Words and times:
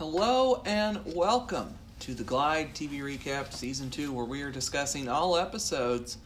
Hello 0.00 0.62
and 0.64 0.98
welcome 1.14 1.74
to 1.98 2.14
the 2.14 2.24
Glide 2.24 2.72
TV 2.72 3.00
Recap 3.00 3.52
Season 3.52 3.90
2, 3.90 4.14
where 4.14 4.24
we 4.24 4.40
are 4.40 4.50
discussing 4.50 5.10
all 5.10 5.36
episodes 5.36 6.16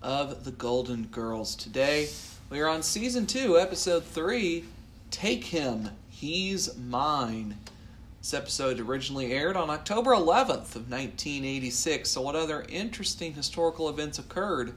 of 0.00 0.44
The 0.44 0.52
Golden 0.52 1.06
Girls. 1.06 1.56
Today, 1.56 2.08
we 2.50 2.60
are 2.60 2.68
on 2.68 2.84
Season 2.84 3.26
2, 3.26 3.58
Episode 3.58 4.04
3 4.04 4.64
Take 5.10 5.42
Him, 5.42 5.90
He's 6.08 6.76
Mine. 6.78 7.56
This 8.20 8.32
episode 8.32 8.78
originally 8.78 9.32
aired 9.32 9.56
on 9.56 9.70
October 9.70 10.12
11th 10.12 10.76
of 10.76 10.88
1986. 10.88 12.08
So, 12.08 12.20
what 12.20 12.36
other 12.36 12.64
interesting 12.68 13.32
historical 13.34 13.88
events 13.88 14.20
occurred 14.20 14.72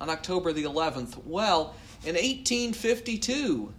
on 0.00 0.08
October 0.08 0.54
the 0.54 0.64
11th? 0.64 1.22
Well, 1.26 1.74
in 2.02 2.14
1852, 2.14 3.74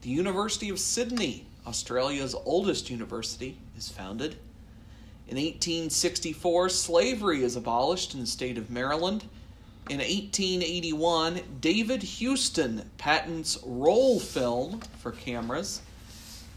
the 0.00 0.08
University 0.08 0.70
of 0.70 0.78
Sydney, 0.78 1.44
Australia's 1.66 2.34
oldest 2.44 2.90
university, 2.90 3.58
is 3.76 3.88
founded. 3.88 4.36
In 5.28 5.36
1864, 5.36 6.68
slavery 6.68 7.42
is 7.42 7.56
abolished 7.56 8.14
in 8.14 8.20
the 8.20 8.26
state 8.26 8.56
of 8.56 8.70
Maryland. 8.70 9.24
In 9.90 9.98
1881, 9.98 11.40
David 11.60 12.02
Houston 12.02 12.88
patents 12.96 13.58
roll 13.64 14.20
film 14.20 14.80
for 14.98 15.10
cameras. 15.12 15.80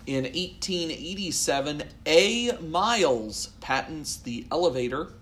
In 0.05 0.23
1887, 0.23 1.84
A. 2.05 2.51
Miles 2.62 3.48
patents 3.59 4.17
the 4.17 4.45
elevator. 4.51 5.13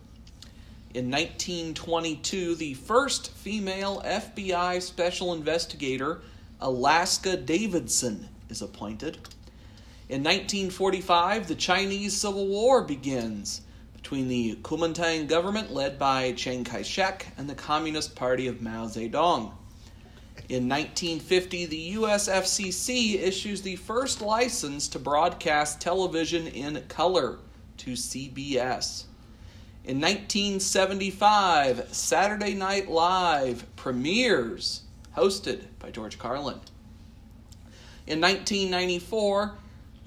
In 0.94 1.12
1922, 1.12 2.56
the 2.56 2.74
first 2.74 3.32
female 3.32 4.02
FBI 4.06 4.82
special 4.82 5.34
investigator, 5.34 6.22
Alaska 6.60 7.38
Davidson, 7.38 8.30
is 8.50 8.62
appointed. 8.62 9.18
In 10.10 10.24
1945, 10.24 11.50
the 11.50 11.56
Chinese 11.56 12.16
Civil 12.16 12.48
War 12.48 12.82
begins 12.82 13.60
between 13.94 14.30
the 14.30 14.56
Kuomintang 14.62 15.28
government 15.28 15.74
led 15.74 16.00
by 16.00 16.32
Chiang 16.32 16.64
Kai 16.64 16.84
shek 16.84 17.28
and 17.38 17.50
the 17.50 17.56
Communist 17.56 18.16
Party 18.16 18.48
of 18.48 18.62
Mao 18.62 18.86
Zedong. 18.86 19.52
In 20.48 20.70
1950, 20.70 21.66
the 21.66 21.78
US 21.78 22.30
FCC 22.30 23.22
issues 23.22 23.64
the 23.64 23.76
first 23.76 24.22
license 24.22 24.88
to 24.88 25.00
broadcast 25.00 25.82
television 25.82 26.48
in 26.48 26.82
color 26.88 27.40
to 27.76 27.92
CBS. 27.92 29.04
In 29.84 30.00
1975, 30.00 31.90
Saturday 31.92 32.54
Night 32.54 32.88
Live 32.90 33.66
premieres, 33.76 34.84
hosted 35.18 35.64
by 35.80 35.92
George 35.92 36.18
Carlin. 36.18 36.62
In 38.06 38.22
1994, 38.22 39.58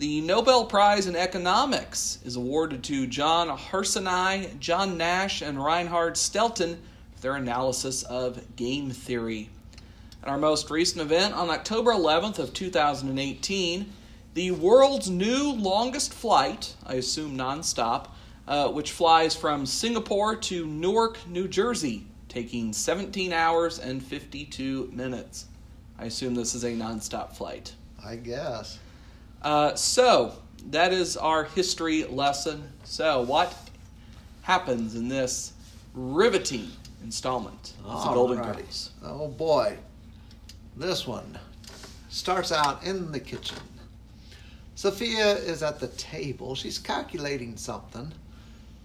the 0.00 0.22
Nobel 0.22 0.64
Prize 0.64 1.06
in 1.06 1.14
Economics 1.14 2.20
is 2.24 2.34
awarded 2.34 2.82
to 2.84 3.06
John 3.06 3.48
Harsanyi, 3.48 4.58
John 4.58 4.96
Nash, 4.96 5.42
and 5.42 5.62
Reinhard 5.62 6.16
Selten 6.16 6.80
for 7.14 7.20
their 7.20 7.34
analysis 7.34 8.02
of 8.04 8.56
game 8.56 8.92
theory. 8.92 9.50
At 10.22 10.30
our 10.30 10.38
most 10.38 10.70
recent 10.70 11.02
event 11.02 11.34
on 11.34 11.50
October 11.50 11.90
11th 11.92 12.38
of 12.38 12.54
2018, 12.54 13.92
the 14.32 14.52
world's 14.52 15.10
new 15.10 15.52
longest 15.52 16.14
flight, 16.14 16.74
I 16.86 16.94
assume 16.94 17.36
nonstop, 17.36 18.08
uh, 18.48 18.68
which 18.68 18.92
flies 18.92 19.36
from 19.36 19.66
Singapore 19.66 20.34
to 20.34 20.66
Newark, 20.66 21.18
New 21.28 21.46
Jersey, 21.46 22.06
taking 22.26 22.72
17 22.72 23.34
hours 23.34 23.78
and 23.78 24.02
52 24.02 24.92
minutes. 24.94 25.44
I 25.98 26.06
assume 26.06 26.34
this 26.34 26.54
is 26.54 26.64
a 26.64 26.70
nonstop 26.70 27.36
flight. 27.36 27.74
I 28.02 28.16
guess. 28.16 28.78
Uh, 29.42 29.74
so, 29.74 30.34
that 30.70 30.92
is 30.92 31.16
our 31.16 31.44
history 31.44 32.04
lesson. 32.04 32.70
So, 32.84 33.22
what 33.22 33.54
happens 34.42 34.94
in 34.94 35.08
this 35.08 35.52
riveting 35.94 36.68
installment 37.02 37.74
of 37.84 38.04
The 38.04 38.14
Golden. 38.14 38.42
Girls? 38.42 38.90
Oh 39.02 39.28
boy. 39.28 39.76
This 40.76 41.06
one 41.06 41.38
starts 42.08 42.52
out 42.52 42.84
in 42.84 43.12
the 43.12 43.20
kitchen. 43.20 43.58
Sophia 44.74 45.34
is 45.34 45.62
at 45.62 45.78
the 45.78 45.88
table. 45.88 46.54
She's 46.54 46.78
calculating 46.78 47.56
something, 47.56 48.12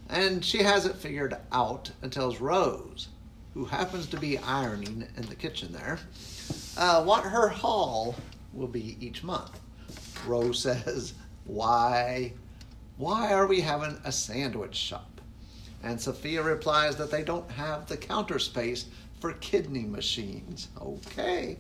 and 0.10 0.44
she 0.44 0.62
has 0.62 0.86
it 0.86 0.96
figured 0.96 1.38
out 1.52 1.92
and 2.02 2.12
tells 2.12 2.42
Rose, 2.42 3.08
who 3.54 3.66
happens 3.66 4.06
to 4.08 4.18
be 4.18 4.38
ironing 4.40 5.08
in 5.16 5.26
the 5.28 5.36
kitchen 5.36 5.72
there, 5.72 6.00
uh, 6.78 7.04
what 7.04 7.24
her 7.24 7.48
haul 7.48 8.16
will 8.54 8.68
be 8.68 8.98
each 9.00 9.24
month. 9.24 9.60
Rose 10.26 10.60
says, 10.60 11.14
Why? 11.46 12.34
Why 12.98 13.34
are 13.34 13.48
we 13.48 13.62
having 13.62 14.00
a 14.04 14.12
sandwich 14.12 14.76
shop? 14.76 15.22
And 15.84 16.00
Sophia 16.00 16.42
replies 16.42 16.96
that 16.96 17.12
they 17.12 17.24
don't 17.24 17.50
have 17.52 17.88
the 17.88 17.98
counter 17.98 18.40
space 18.40 18.86
for 19.20 19.34
kidney 19.34 19.84
machines. 19.84 20.70
Okay, 20.82 21.58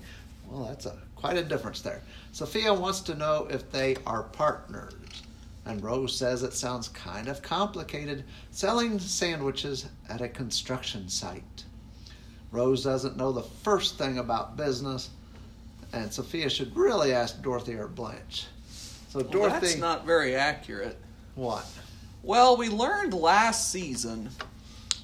well, 0.50 0.66
that's 0.66 0.86
a 0.86 0.98
quite 1.16 1.38
a 1.38 1.44
difference 1.44 1.81
there. 1.81 2.02
Sophia 2.31 2.74
wants 2.74 3.00
to 3.02 3.16
know 3.16 3.48
if 3.50 3.72
they 3.72 3.96
are 4.06 4.24
partners. 4.24 4.94
And 5.66 5.84
Rose 5.84 6.16
says 6.16 6.44
it 6.44 6.53
sounds 6.53 6.90
kind 6.90 7.28
of 7.28 7.42
complicated 7.42 8.24
selling 8.52 9.00
sandwiches 9.00 9.88
at 10.08 10.22
a 10.22 10.30
construction 10.30 11.09
site. 11.09 11.64
Rose 12.52 12.84
doesn't 12.84 13.18
know 13.18 13.32
the 13.32 13.42
first 13.42 13.97
thing 13.97 14.20
about 14.20 14.56
business, 14.56 15.09
and 15.92 16.14
Sophia 16.14 16.50
should 16.50 16.76
really 16.76 17.12
ask 17.12 17.42
Dorothy 17.42 17.74
or 17.74 17.88
Blanche. 17.88 18.46
So 19.16 19.22
Well, 19.22 19.30
Dorothy, 19.31 19.68
that's 19.68 19.78
not 19.78 20.06
very 20.06 20.36
accurate. 20.36 20.98
what? 21.36 21.66
Well, 22.22 22.58
we 22.58 22.68
learned 22.68 23.14
last 23.14 23.72
season 23.72 24.30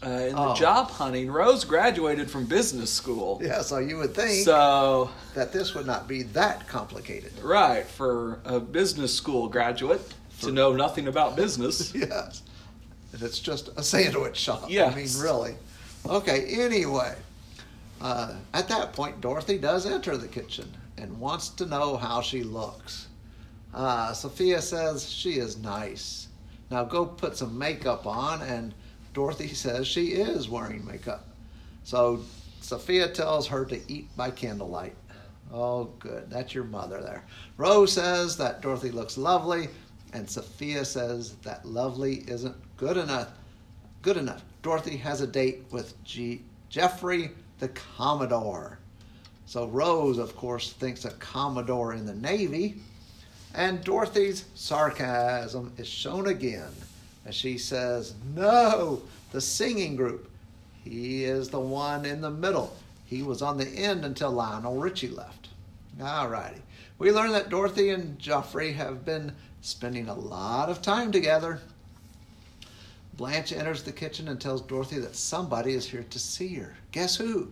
uh, 0.03 0.09
in 0.09 0.35
the 0.35 0.41
Oh. 0.49 0.53
job 0.55 0.89
hunting, 0.91 1.31
Rose 1.31 1.63
graduated 1.63 2.29
from 2.29 2.45
business 2.45 2.91
school. 2.91 3.39
Yeah, 3.41 3.61
so 3.61 3.77
you 3.77 3.97
would 3.99 4.13
think 4.13 4.43
So, 4.43 5.11
that 5.35 5.53
this 5.53 5.73
would 5.75 5.85
not 5.85 6.09
be 6.09 6.23
that 6.23 6.67
complicated. 6.67 7.31
right, 7.41 7.87
for 7.87 8.39
a 8.43 8.59
business 8.59 9.13
school 9.13 9.47
graduate 9.47 10.01
to 10.41 10.51
know 10.51 10.73
nothing 10.73 11.07
about 11.07 11.37
business. 11.37 11.93
yes. 11.95 12.41
And 13.13 13.21
it's 13.21 13.39
just 13.39 13.69
a 13.77 13.83
sandwich 13.83 14.35
shop. 14.35 14.65
I 14.65 14.93
mean, 14.93 15.07
really. 15.19 15.55
Okay, 16.05 16.47
anyway. 16.47 17.15
Uh, 18.01 18.33
at 18.53 18.67
that 18.67 18.91
point, 18.91 19.21
Dorothy 19.21 19.57
does 19.59 19.85
enter 19.85 20.17
the 20.17 20.27
kitchen 20.27 20.75
and 20.97 21.17
wants 21.19 21.47
to 21.49 21.65
know 21.65 21.95
how 21.95 22.19
she 22.21 22.43
looks. 22.43 23.07
Uh, 23.73 24.13
Sophia 24.13 24.61
says 24.61 25.09
she 25.09 25.33
is 25.33 25.57
nice. 25.57 26.27
Now 26.69 26.83
go 26.83 27.05
put 27.05 27.37
some 27.37 27.57
makeup 27.57 28.05
on, 28.05 28.41
and 28.41 28.73
Dorothy 29.13 29.47
says 29.53 29.87
she 29.87 30.07
is 30.07 30.49
wearing 30.49 30.85
makeup. 30.85 31.27
So 31.83 32.21
Sophia 32.61 33.07
tells 33.07 33.47
her 33.47 33.65
to 33.65 33.79
eat 33.91 34.15
by 34.15 34.31
candlelight. 34.31 34.95
Oh, 35.53 35.85
good. 35.99 36.29
That's 36.29 36.53
your 36.53 36.63
mother 36.63 37.01
there. 37.01 37.25
Rose 37.57 37.91
says 37.91 38.37
that 38.37 38.61
Dorothy 38.61 38.91
looks 38.91 39.17
lovely, 39.17 39.67
and 40.13 40.29
Sophia 40.29 40.85
says 40.85 41.35
that 41.43 41.65
lovely 41.65 42.23
isn't 42.27 42.55
good 42.77 42.97
enough. 42.97 43.29
Good 44.01 44.17
enough. 44.17 44.43
Dorothy 44.61 44.97
has 44.97 45.21
a 45.21 45.27
date 45.27 45.63
with 45.71 46.01
G- 46.03 46.43
Jeffrey 46.69 47.31
the 47.59 47.69
Commodore. 47.69 48.79
So 49.45 49.67
Rose, 49.67 50.17
of 50.17 50.35
course, 50.35 50.73
thinks 50.73 51.05
a 51.05 51.11
Commodore 51.11 51.93
in 51.93 52.05
the 52.05 52.15
Navy. 52.15 52.75
And 53.53 53.83
Dorothy's 53.83 54.45
sarcasm 54.55 55.73
is 55.77 55.87
shown 55.87 56.27
again 56.27 56.71
as 57.25 57.35
she 57.35 57.57
says, 57.57 58.13
No, 58.35 59.01
the 59.31 59.41
singing 59.41 59.95
group. 59.95 60.29
He 60.83 61.23
is 61.23 61.49
the 61.49 61.59
one 61.59 62.05
in 62.05 62.21
the 62.21 62.31
middle. 62.31 62.75
He 63.05 63.21
was 63.21 63.41
on 63.41 63.57
the 63.57 63.67
end 63.67 64.03
until 64.05 64.31
Lionel 64.31 64.77
Richie 64.77 65.09
left. 65.09 65.49
Alrighty. 65.99 66.61
We 66.97 67.11
learn 67.11 67.31
that 67.33 67.49
Dorothy 67.49 67.89
and 67.89 68.17
Joffrey 68.17 68.73
have 68.73 69.05
been 69.05 69.33
spending 69.61 70.07
a 70.07 70.13
lot 70.13 70.69
of 70.69 70.81
time 70.81 71.11
together. 71.11 71.59
Blanche 73.15 73.53
enters 73.53 73.83
the 73.83 73.91
kitchen 73.91 74.27
and 74.27 74.39
tells 74.39 74.61
Dorothy 74.61 74.99
that 74.99 75.15
somebody 75.15 75.73
is 75.73 75.85
here 75.85 76.05
to 76.09 76.19
see 76.19 76.55
her. 76.55 76.75
Guess 76.91 77.17
who? 77.17 77.51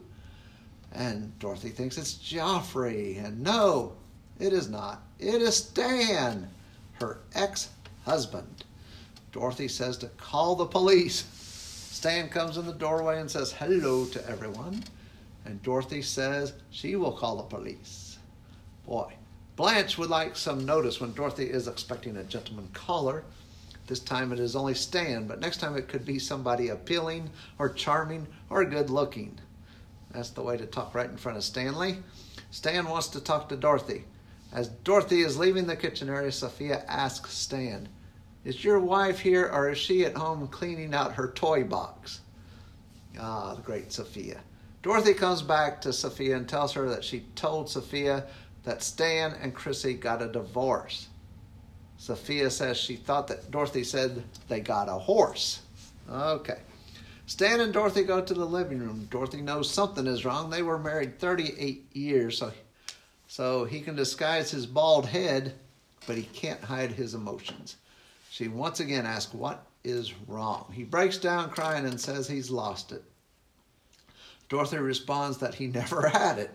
And 0.91 1.37
Dorothy 1.37 1.69
thinks 1.69 1.97
it's 1.97 2.13
Joffrey. 2.13 3.23
And 3.23 3.43
no, 3.43 3.93
it 4.39 4.53
is 4.53 4.69
not. 4.69 5.03
It 5.19 5.41
is 5.41 5.57
Stan, 5.57 6.49
her 6.93 7.19
ex 7.35 7.69
husband. 8.05 8.63
Dorothy 9.31 9.67
says 9.67 9.97
to 9.97 10.07
call 10.07 10.55
the 10.55 10.65
police. 10.65 11.25
Stan 11.91 12.29
comes 12.29 12.57
in 12.57 12.65
the 12.65 12.73
doorway 12.73 13.19
and 13.19 13.29
says 13.29 13.51
hello 13.51 14.05
to 14.05 14.29
everyone. 14.29 14.83
And 15.45 15.61
Dorothy 15.61 16.01
says 16.01 16.53
she 16.71 16.95
will 16.95 17.11
call 17.11 17.37
the 17.37 17.43
police. 17.43 18.17
Boy, 18.85 19.13
Blanche 19.55 19.97
would 19.97 20.09
like 20.09 20.35
some 20.35 20.65
notice 20.65 21.01
when 21.01 21.13
Dorothy 21.13 21.49
is 21.49 21.67
expecting 21.67 22.15
a 22.17 22.23
gentleman 22.23 22.69
caller. 22.73 23.23
This 23.87 23.99
time 23.99 24.31
it 24.31 24.39
is 24.39 24.55
only 24.55 24.73
Stan, 24.73 25.27
but 25.27 25.41
next 25.41 25.57
time 25.57 25.75
it 25.75 25.87
could 25.87 26.05
be 26.05 26.17
somebody 26.17 26.69
appealing 26.69 27.29
or 27.57 27.69
charming 27.69 28.27
or 28.49 28.63
good 28.63 28.89
looking. 28.89 29.37
That's 30.11 30.29
the 30.29 30.43
way 30.43 30.57
to 30.57 30.65
talk 30.65 30.95
right 30.95 31.09
in 31.09 31.17
front 31.17 31.37
of 31.37 31.43
Stanley. 31.43 31.97
Stan 32.51 32.87
wants 32.87 33.09
to 33.09 33.19
talk 33.19 33.49
to 33.49 33.57
Dorothy. 33.57 34.05
As 34.51 34.69
Dorothy 34.69 35.21
is 35.21 35.37
leaving 35.37 35.67
the 35.67 35.75
kitchen 35.75 36.09
area, 36.09 36.31
Sophia 36.31 36.83
asks 36.87 37.33
Stan, 37.33 37.87
Is 38.43 38.63
your 38.63 38.79
wife 38.79 39.19
here 39.19 39.47
or 39.47 39.69
is 39.69 39.77
she 39.77 40.05
at 40.05 40.15
home 40.15 40.47
cleaning 40.47 40.93
out 40.93 41.13
her 41.13 41.31
toy 41.31 41.63
box? 41.63 42.21
Ah, 43.19 43.53
the 43.53 43.61
great 43.61 43.91
Sophia. 43.91 44.41
Dorothy 44.81 45.13
comes 45.13 45.41
back 45.41 45.81
to 45.81 45.93
Sophia 45.93 46.37
and 46.37 46.47
tells 46.47 46.73
her 46.73 46.89
that 46.89 47.03
she 47.03 47.25
told 47.35 47.69
Sophia 47.69 48.25
that 48.63 48.81
Stan 48.81 49.33
and 49.41 49.53
Chrissy 49.53 49.93
got 49.93 50.21
a 50.21 50.27
divorce. 50.27 51.09
Sophia 51.97 52.49
says 52.49 52.77
she 52.77 52.95
thought 52.95 53.27
that 53.27 53.51
Dorothy 53.51 53.83
said 53.83 54.23
they 54.47 54.61
got 54.61 54.87
a 54.87 54.93
horse. 54.93 55.61
Okay. 56.09 56.59
Stan 57.25 57.59
and 57.59 57.73
Dorothy 57.73 58.03
go 58.03 58.21
to 58.21 58.33
the 58.33 58.45
living 58.45 58.79
room. 58.79 59.07
Dorothy 59.11 59.41
knows 59.41 59.69
something 59.69 60.07
is 60.07 60.25
wrong. 60.25 60.49
They 60.49 60.63
were 60.63 60.79
married 60.79 61.19
38 61.19 61.95
years, 61.95 62.37
so, 62.39 62.51
so 63.29 63.63
he 63.63 63.79
can 63.79 63.95
disguise 63.95 64.49
his 64.49 64.65
bald 64.65 65.05
head, 65.05 65.53
but 66.07 66.17
he 66.17 66.23
can't 66.23 66.63
hide 66.63 66.91
his 66.91 67.13
emotions. 67.13 67.77
She 68.31 68.47
once 68.47 68.79
again 68.79 69.05
asks, 69.05 69.35
What 69.35 69.63
is 69.83 70.15
wrong? 70.27 70.71
He 70.73 70.83
breaks 70.83 71.19
down 71.19 71.51
crying 71.51 71.85
and 71.85 72.01
says 72.01 72.27
he's 72.27 72.49
lost 72.49 72.91
it. 72.91 73.03
Dorothy 74.49 74.77
responds 74.77 75.37
that 75.37 75.53
he 75.53 75.67
never 75.67 76.09
had 76.09 76.39
it. 76.39 76.49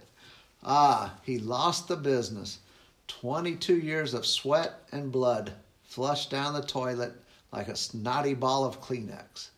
Ah, 0.65 1.15
he 1.23 1.39
lost 1.39 1.87
the 1.87 1.97
business. 1.97 2.59
22 3.07 3.77
years 3.77 4.13
of 4.13 4.27
sweat 4.27 4.81
and 4.91 5.13
blood 5.13 5.53
flushed 5.85 6.29
down 6.29 6.55
the 6.55 6.63
toilet 6.63 7.13
like 7.53 7.69
a 7.69 7.77
snotty 7.77 8.35
ball 8.35 8.65
of 8.65 8.81
Kleenex. 8.81 9.51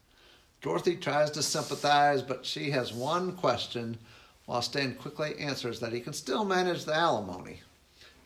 Dorothy 0.61 0.97
tries 0.97 1.31
to 1.31 1.43
sympathize, 1.43 2.21
but 2.21 2.45
she 2.45 2.73
has 2.73 2.93
one 2.93 3.33
question, 3.33 3.97
while 4.47 4.63
Stan 4.63 4.95
quickly 4.95 5.37
answers 5.39 5.81
that 5.81 5.93
he 5.93 6.01
can 6.01 6.13
still 6.13 6.45
manage 6.45 6.85
the 6.85 6.95
alimony. 6.95 7.61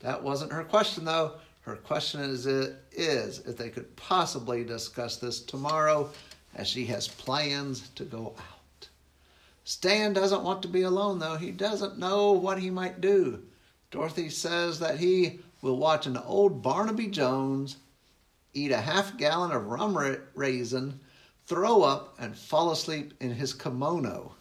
That 0.01 0.23
wasn't 0.23 0.53
her 0.53 0.65
question, 0.65 1.05
though. 1.05 1.33
Her 1.63 1.77
question 1.77 2.21
is, 2.21 2.47
is 2.47 3.41
if 3.41 3.57
they 3.57 3.69
could 3.69 3.95
possibly 3.97 4.65
discuss 4.65 5.17
this 5.17 5.41
tomorrow, 5.41 6.11
as 6.55 6.69
she 6.69 6.87
has 6.87 7.09
plans 7.09 7.89
to 7.91 8.05
go 8.05 8.35
out. 8.39 8.89
Stan 9.65 10.13
doesn't 10.13 10.43
want 10.43 10.63
to 10.63 10.69
be 10.69 10.83
alone, 10.83 11.19
though. 11.19 11.37
He 11.37 11.51
doesn't 11.53 11.99
know 11.99 12.33
what 12.33 12.59
he 12.59 12.71
might 12.71 13.01
do. 13.01 13.43
Dorothy 13.91 14.31
says 14.31 14.79
that 14.81 14.99
he 14.99 15.41
will 15.63 15.77
watch 15.77 16.07
an 16.07 16.17
old 16.17 16.63
Barnaby 16.63 17.07
Jones, 17.09 17.77
eat 18.53 18.73
a 18.73 18.81
half 18.81 19.17
gallon 19.17 19.53
of 19.53 19.67
rum 19.67 19.97
raisin, 20.35 20.99
throw 21.47 21.83
up, 21.83 22.17
and 22.19 22.37
fall 22.37 22.73
asleep 22.73 23.15
in 23.21 23.33
his 23.33 23.53
kimono. 23.53 24.35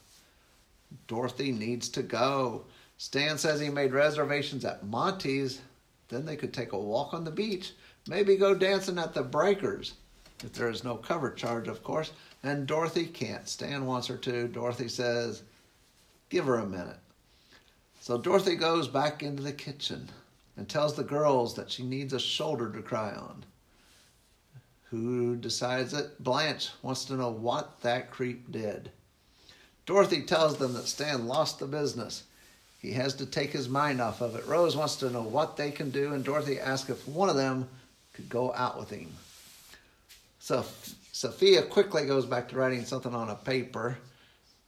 Dorothy 1.08 1.52
needs 1.52 1.90
to 1.90 2.04
go. 2.04 2.66
Stan 2.98 3.38
says 3.38 3.60
he 3.60 3.70
made 3.70 3.94
reservations 3.94 4.66
at 4.66 4.86
Monty's. 4.86 5.62
Then 6.10 6.26
they 6.26 6.36
could 6.36 6.54
take 6.54 6.72
a 6.72 6.80
walk 6.80 7.14
on 7.14 7.24
the 7.24 7.32
beach, 7.32 7.74
maybe 8.08 8.36
go 8.36 8.56
dancing 8.56 8.98
at 8.98 9.14
the 9.14 9.22
breakers, 9.22 9.94
if 10.44 10.54
there 10.54 10.70
is 10.70 10.84
no 10.84 10.96
cover 10.96 11.32
charge, 11.32 11.68
of 11.68 11.84
course. 11.84 12.12
And 12.44 12.66
Dorothy 12.66 13.06
can't. 13.06 13.48
Stan 13.48 13.86
wants 13.86 14.08
her 14.08 14.18
to. 14.18 14.48
Dorothy 14.48 14.88
says, 14.88 15.44
Give 16.30 16.46
her 16.46 16.56
a 16.56 16.66
minute. 16.66 17.00
So 18.00 18.18
Dorothy 18.18 18.56
goes 18.56 18.88
back 18.88 19.22
into 19.24 19.44
the 19.44 19.52
kitchen 19.52 20.10
and 20.56 20.68
tells 20.68 20.96
the 20.96 21.04
girls 21.04 21.56
that 21.56 21.70
she 21.70 21.84
needs 21.84 22.14
a 22.14 22.20
shoulder 22.20 22.72
to 22.72 22.82
cry 22.82 23.12
on. 23.12 23.46
Who 24.90 25.36
decides 25.36 25.94
it? 25.94 26.22
Blanche 26.24 26.72
wants 26.82 27.06
to 27.06 27.14
know 27.14 27.30
what 27.30 27.82
that 27.82 28.10
creep 28.10 28.52
did. 28.52 28.92
Dorothy 29.90 30.22
tells 30.22 30.58
them 30.58 30.74
that 30.74 30.86
Stan 30.86 31.26
lost 31.26 31.58
the 31.58 31.66
business. 31.66 32.26
He 32.78 32.92
has 32.92 33.16
to 33.16 33.26
take 33.26 33.50
his 33.50 33.68
mind 33.68 34.00
off 34.00 34.22
of 34.22 34.36
it. 34.36 34.46
Rose 34.46 34.78
wants 34.78 34.98
to 34.98 35.10
know 35.10 35.24
what 35.24 35.58
they 35.58 35.72
can 35.72 35.90
do, 35.90 36.14
and 36.14 36.24
Dorothy 36.24 36.60
asks 36.60 36.92
if 36.92 37.08
one 37.08 37.28
of 37.28 37.36
them 37.36 37.68
could 38.14 38.30
go 38.30 38.54
out 38.54 38.78
with 38.78 38.92
him. 38.92 39.12
So 40.38 40.64
Sophia 41.12 41.64
quickly 41.64 42.06
goes 42.06 42.28
back 42.28 42.48
to 42.50 42.56
writing 42.56 42.86
something 42.86 43.16
on 43.16 43.30
a 43.30 43.36
paper, 43.36 43.98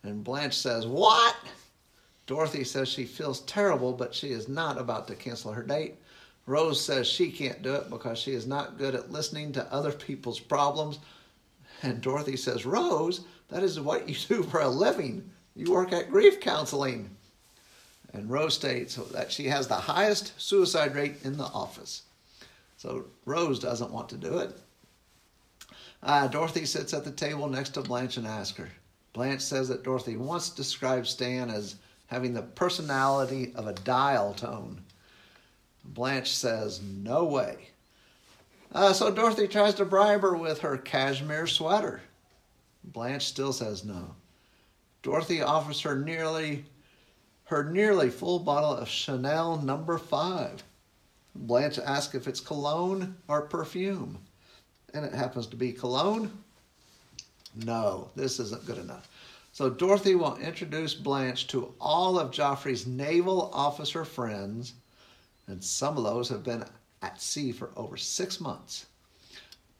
and 0.02 0.24
Blanche 0.24 0.58
says, 0.58 0.88
What? 0.88 1.36
Dorothy 2.26 2.64
says 2.64 2.90
she 2.90 3.06
feels 3.06 3.42
terrible, 3.42 3.94
but 3.94 4.16
she 4.16 4.32
is 4.32 4.50
not 4.50 4.80
about 4.80 5.08
to 5.10 5.14
cancel 5.14 5.54
her 5.54 5.62
date. 5.62 5.98
Rose 6.48 6.84
says 6.84 7.08
she 7.08 7.30
can't 7.30 7.62
do 7.62 7.76
it 7.76 7.92
because 7.92 8.18
she 8.18 8.32
is 8.32 8.48
not 8.48 8.80
good 8.80 8.96
at 8.96 9.12
listening 9.12 9.52
to 9.52 9.72
other 9.72 9.92
people's 9.92 10.40
problems. 10.40 10.98
And 11.84 12.02
Dorothy 12.02 12.38
says, 12.38 12.66
Rose, 12.66 13.22
that 13.52 13.64
is 13.64 13.80
what 13.80 14.10
you 14.10 14.16
do 14.28 14.44
for 14.44 14.62
a 14.62 14.68
living. 14.68 15.30
You 15.56 15.72
work 15.72 15.94
at 15.94 16.10
grief 16.10 16.40
counseling. 16.40 17.10
And 18.14 18.30
Rose 18.30 18.56
states 18.56 18.96
that 18.96 19.32
she 19.32 19.46
has 19.46 19.68
the 19.68 19.76
highest 19.76 20.34
suicide 20.42 20.96
rate 20.96 21.16
in 21.24 21.38
the 21.38 21.46
office. 21.46 22.04
So 22.78 23.06
Rose 23.26 23.60
doesn't 23.60 23.92
want 23.92 24.10
to 24.10 24.18
do 24.18 24.40
it. 24.40 24.58
Uh, 26.04 26.28
Dorothy 26.28 26.66
sits 26.66 26.94
at 26.94 27.06
the 27.06 27.12
table 27.12 27.48
next 27.48 27.70
to 27.76 27.82
Blanche 27.82 28.18
and 28.18 28.28
asks 28.28 28.58
her. 28.58 28.70
Blanche 29.14 29.42
says 29.42 29.68
that 29.70 29.84
Dorothy 29.84 30.18
once 30.18 30.50
described 30.50 31.08
Stan 31.08 31.50
as 31.50 31.76
having 32.08 32.34
the 32.34 32.42
personality 32.42 33.54
of 33.56 33.68
a 33.68 33.74
dial 33.74 34.34
tone. 34.34 34.82
Blanche 35.86 36.34
says, 36.34 36.82
No 36.82 37.26
way. 37.26 37.70
Uh, 38.74 38.94
so 38.94 39.12
Dorothy 39.12 39.48
tries 39.48 39.76
to 39.76 39.86
bribe 39.86 40.22
her 40.22 40.36
with 40.36 40.60
her 40.60 40.78
cashmere 40.78 41.48
sweater. 41.48 42.02
Blanche 42.84 43.26
still 43.26 43.54
says 43.54 43.84
no. 43.84 44.16
Dorothy 45.04 45.42
offers 45.42 45.82
her 45.82 45.96
nearly 45.96 46.66
her 47.46 47.64
nearly 47.64 48.10
full 48.10 48.40
bottle 48.40 48.74
of 48.74 48.88
Chanel 48.88 49.62
number 49.62 49.98
5. 49.98 50.64
Blanche 51.36 51.80
asks 51.80 52.16
if 52.16 52.28
it's 52.28 52.40
cologne 52.40 53.18
or 53.28 53.42
perfume. 53.42 54.20
And 54.94 55.06
it 55.06 55.14
happens 55.14 55.48
to 55.48 55.58
be 55.58 55.74
cologne. 55.74 56.32
No, 57.56 58.10
this 58.16 58.40
isn't 58.40 58.66
good 58.66 58.78
enough. 58.78 59.10
So 59.52 59.70
Dorothy 59.70 60.16
will 60.16 60.38
introduce 60.38 60.94
Blanche 60.94 61.48
to 61.48 61.74
all 61.82 62.18
of 62.18 62.32
Joffrey's 62.32 62.88
naval 62.88 63.50
officer 63.54 64.06
friends, 64.06 64.74
and 65.48 65.62
some 65.62 65.98
of 65.98 66.06
those 66.06 66.30
have 66.30 66.44
been 66.44 66.64
at 67.02 67.22
sea 67.22 67.52
for 67.52 67.72
over 67.76 67.98
six 67.98 68.40
months. 68.40 68.86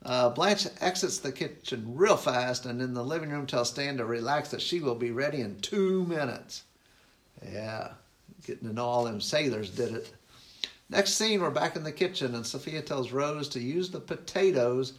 Uh, 0.04 0.30
Blanche 0.30 0.68
exits 0.80 1.20
the 1.20 1.32
kitchen 1.32 1.96
real 1.96 2.18
fast 2.18 2.66
and 2.66 2.82
in 2.82 2.94
the 2.94 3.04
living 3.04 3.30
room 3.30 3.46
tells 3.46 3.70
Stan 3.70 3.98
to 3.98 4.06
relax 4.06 4.50
that 4.50 4.62
she 4.62 4.80
will 4.80 4.96
be 4.96 5.12
ready 5.12 5.42
in 5.42 5.60
two 5.60 6.04
minutes. 6.06 6.64
Yeah, 7.48 7.92
getting 8.46 8.68
to 8.68 8.74
know 8.74 8.86
all 8.86 9.04
them 9.04 9.22
sailors 9.22 9.70
did 9.70 9.94
it. 9.94 10.12
Next 10.90 11.14
scene, 11.14 11.40
we're 11.40 11.52
back 11.52 11.76
in 11.76 11.84
the 11.84 11.92
kitchen 11.92 12.34
and 12.34 12.46
Sophia 12.46 12.82
tells 12.82 13.12
Rose 13.12 13.48
to 13.50 13.60
use 13.60 13.92
the 13.92 14.00
potatoes 14.00 14.94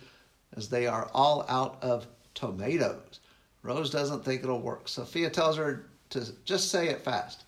as 0.57 0.69
they 0.69 0.87
are 0.87 1.11
all 1.13 1.45
out 1.49 1.79
of 1.83 2.07
tomatoes. 2.35 3.19
Rose 3.63 3.91
doesn't 3.91 4.25
think 4.25 4.45
it'll 4.45 4.61
work. 4.61 4.89
Sophia 4.89 5.31
tells 5.31 5.57
her 5.57 5.87
to 6.11 6.33
just 6.45 6.71
say 6.71 6.89
it 6.89 7.03
fast 7.03 7.45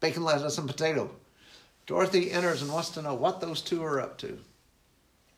bacon, 0.00 0.24
lettuce, 0.24 0.58
and 0.58 0.66
potato. 0.66 1.08
Dorothy 1.86 2.32
enters 2.32 2.60
and 2.60 2.72
wants 2.72 2.90
to 2.90 3.02
know 3.02 3.14
what 3.14 3.40
those 3.40 3.60
two 3.60 3.84
are 3.84 4.00
up 4.00 4.18
to. 4.18 4.36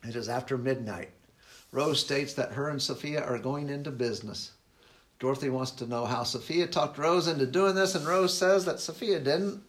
It 0.03 0.17
is 0.17 0.31
after 0.31 0.57
midnight. 0.57 1.11
Rose 1.75 1.99
states 1.99 2.35
that 2.35 2.53
her 2.53 2.69
and 2.69 2.81
Sophia 2.81 3.21
are 3.21 3.37
going 3.37 3.69
into 3.69 3.91
business. 3.91 4.53
Dorothy 5.19 5.51
wants 5.51 5.73
to 5.73 5.89
know 5.89 6.05
how 6.05 6.23
Sophia 6.23 6.69
talked 6.69 6.99
Rose 6.99 7.27
into 7.27 7.47
doing 7.47 7.75
this, 7.75 7.97
and 7.97 8.07
Rose 8.07 8.33
says 8.33 8.65
that 8.65 8.79
Sophia 8.79 9.19
didn't. 9.19 9.61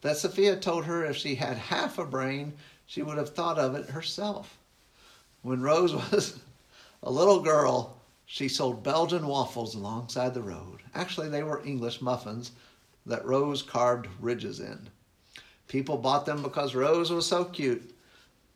That 0.00 0.16
Sophia 0.16 0.56
told 0.56 0.86
her 0.86 1.04
if 1.04 1.14
she 1.14 1.34
had 1.34 1.58
half 1.58 1.98
a 1.98 2.06
brain, 2.06 2.54
she 2.86 3.02
would 3.02 3.18
have 3.18 3.34
thought 3.34 3.58
of 3.58 3.74
it 3.74 3.90
herself. 3.90 4.56
When 5.42 5.60
Rose 5.60 5.94
was 6.10 6.40
a 7.02 7.12
little 7.12 7.40
girl, 7.40 8.00
she 8.24 8.48
sold 8.48 8.82
Belgian 8.82 9.26
waffles 9.26 9.74
alongside 9.74 10.32
the 10.32 10.40
road. 10.40 10.78
Actually, 10.94 11.28
they 11.28 11.42
were 11.42 11.62
English 11.66 12.00
muffins 12.00 12.52
that 13.04 13.26
Rose 13.26 13.60
carved 13.60 14.08
ridges 14.20 14.60
in. 14.60 14.88
People 15.68 15.98
bought 15.98 16.24
them 16.24 16.42
because 16.42 16.74
Rose 16.74 17.10
was 17.10 17.26
so 17.26 17.44
cute. 17.44 17.94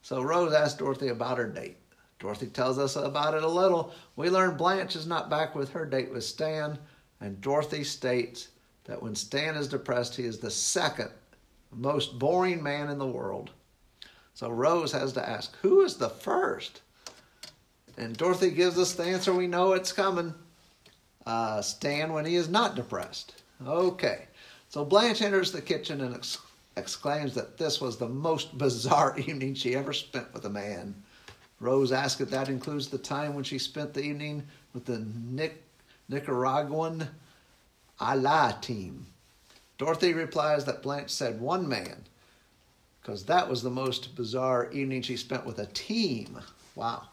So 0.01 0.23
Rose 0.23 0.55
asked 0.55 0.79
Dorothy 0.79 1.09
about 1.09 1.37
her 1.37 1.47
date. 1.47 1.77
Dorothy 2.19 2.47
tells 2.47 2.79
us 2.79 2.97
about 2.97 3.35
it 3.35 3.43
a 3.43 3.49
little. 3.49 3.93
We 4.17 4.31
learn 4.31 4.57
Blanche 4.57 4.97
is 4.97 5.07
not 5.07 5.31
back 5.31 5.55
with 5.55 5.71
her 5.71 5.85
date 5.85 6.11
with 6.13 6.25
Stan, 6.25 6.79
and 7.21 7.41
Dorothy 7.41 7.85
states 7.85 8.49
that 8.85 9.03
when 9.03 9.15
Stan 9.15 9.57
is 9.57 9.69
depressed, 9.69 10.17
he 10.17 10.25
is 10.25 10.39
the 10.39 10.51
second 10.51 11.11
most 11.73 12.19
boring 12.19 12.63
man 12.63 12.89
in 12.89 12.99
the 12.99 13.07
world. 13.07 13.51
So 14.35 14.49
Rose 14.49 14.93
has 14.93 15.13
to 15.15 15.29
ask, 15.29 15.55
who 15.63 15.83
is 15.83 15.97
the 15.97 16.09
first? 16.09 16.83
And 17.97 18.17
Dorothy 18.17 18.51
gives 18.51 18.79
us 18.79 18.93
the 18.93 19.05
answer 19.05 19.33
we 19.33 19.47
know 19.47 19.73
it's 19.73 19.93
coming. 19.93 20.35
Uh, 21.25 21.61
Stan 21.63 22.13
when 22.13 22.25
he 22.25 22.37
is 22.37 22.49
not 22.49 22.77
depressed. 22.77 23.43
Okay. 23.67 24.27
So 24.69 24.85
Blanche 24.85 25.23
enters 25.23 25.53
the 25.53 25.63
kitchen 25.63 26.01
and 26.03 26.15
ex- 26.15 26.39
exclaims 26.77 27.35
that 27.35 27.57
this 27.57 27.81
was 27.81 27.97
the 27.97 28.09
most 28.09 28.57
bizarre 28.59 29.19
evening 29.19 29.55
she 29.55 29.75
ever 29.75 29.93
spent 29.93 30.33
with 30.33 30.45
a 30.45 30.51
man. 30.51 30.95
Rose 31.61 31.93
asks 31.93 32.21
if 32.21 32.31
that 32.31 32.49
includes 32.49 32.89
the 32.89 32.99
time 32.99 33.35
when 33.35 33.45
she 33.45 33.59
spent 33.59 33.95
the 33.95 34.03
evening 34.03 34.43
with 34.75 34.85
the 34.85 34.99
Nic- 34.99 35.63
Nicaraguan 36.09 37.09
Allah 37.99 38.59
team. 38.61 39.07
Dorothy 39.79 40.13
replies 40.13 40.65
that 40.65 40.83
Blanche 40.83 41.11
said 41.11 41.41
one 41.41 41.69
man, 41.69 42.05
because 43.01 43.25
that 43.25 43.49
was 43.49 43.63
the 43.63 43.71
most 43.71 44.15
bizarre 44.17 44.71
evening 44.73 45.03
she 45.03 45.17
spent 45.17 45.47
with 45.47 45.59
a 45.59 45.67
team. 45.67 46.39
Wow. 46.75 47.05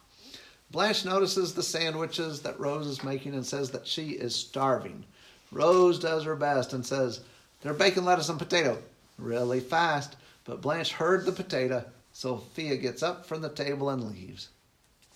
Blanche 0.72 1.06
notices 1.06 1.54
the 1.54 1.64
sandwiches 1.64 2.42
that 2.42 2.60
Rose 2.60 2.88
is 2.88 3.04
making 3.04 3.36
and 3.36 3.46
says 3.46 3.72
that 3.72 3.88
she 3.88 4.10
is 4.10 4.36
starving. 4.36 5.06
Rose 5.52 6.00
does 6.00 6.24
her 6.24 6.36
best 6.36 6.74
and 6.74 6.86
says, 6.86 7.22
They're 7.62 7.74
bacon, 7.74 8.06
lettuce, 8.06 8.30
and 8.30 8.40
potato 8.40 8.78
really 9.18 9.60
fast. 9.60 10.16
But 10.46 10.62
Blanche 10.62 10.92
heard 10.92 11.26
the 11.26 11.32
potato. 11.32 11.86
Sophia 12.14 12.78
gets 12.78 13.04
up 13.04 13.26
from 13.26 13.42
the 13.42 13.50
table 13.50 13.90
and 13.90 14.04
leaves. 14.04 14.50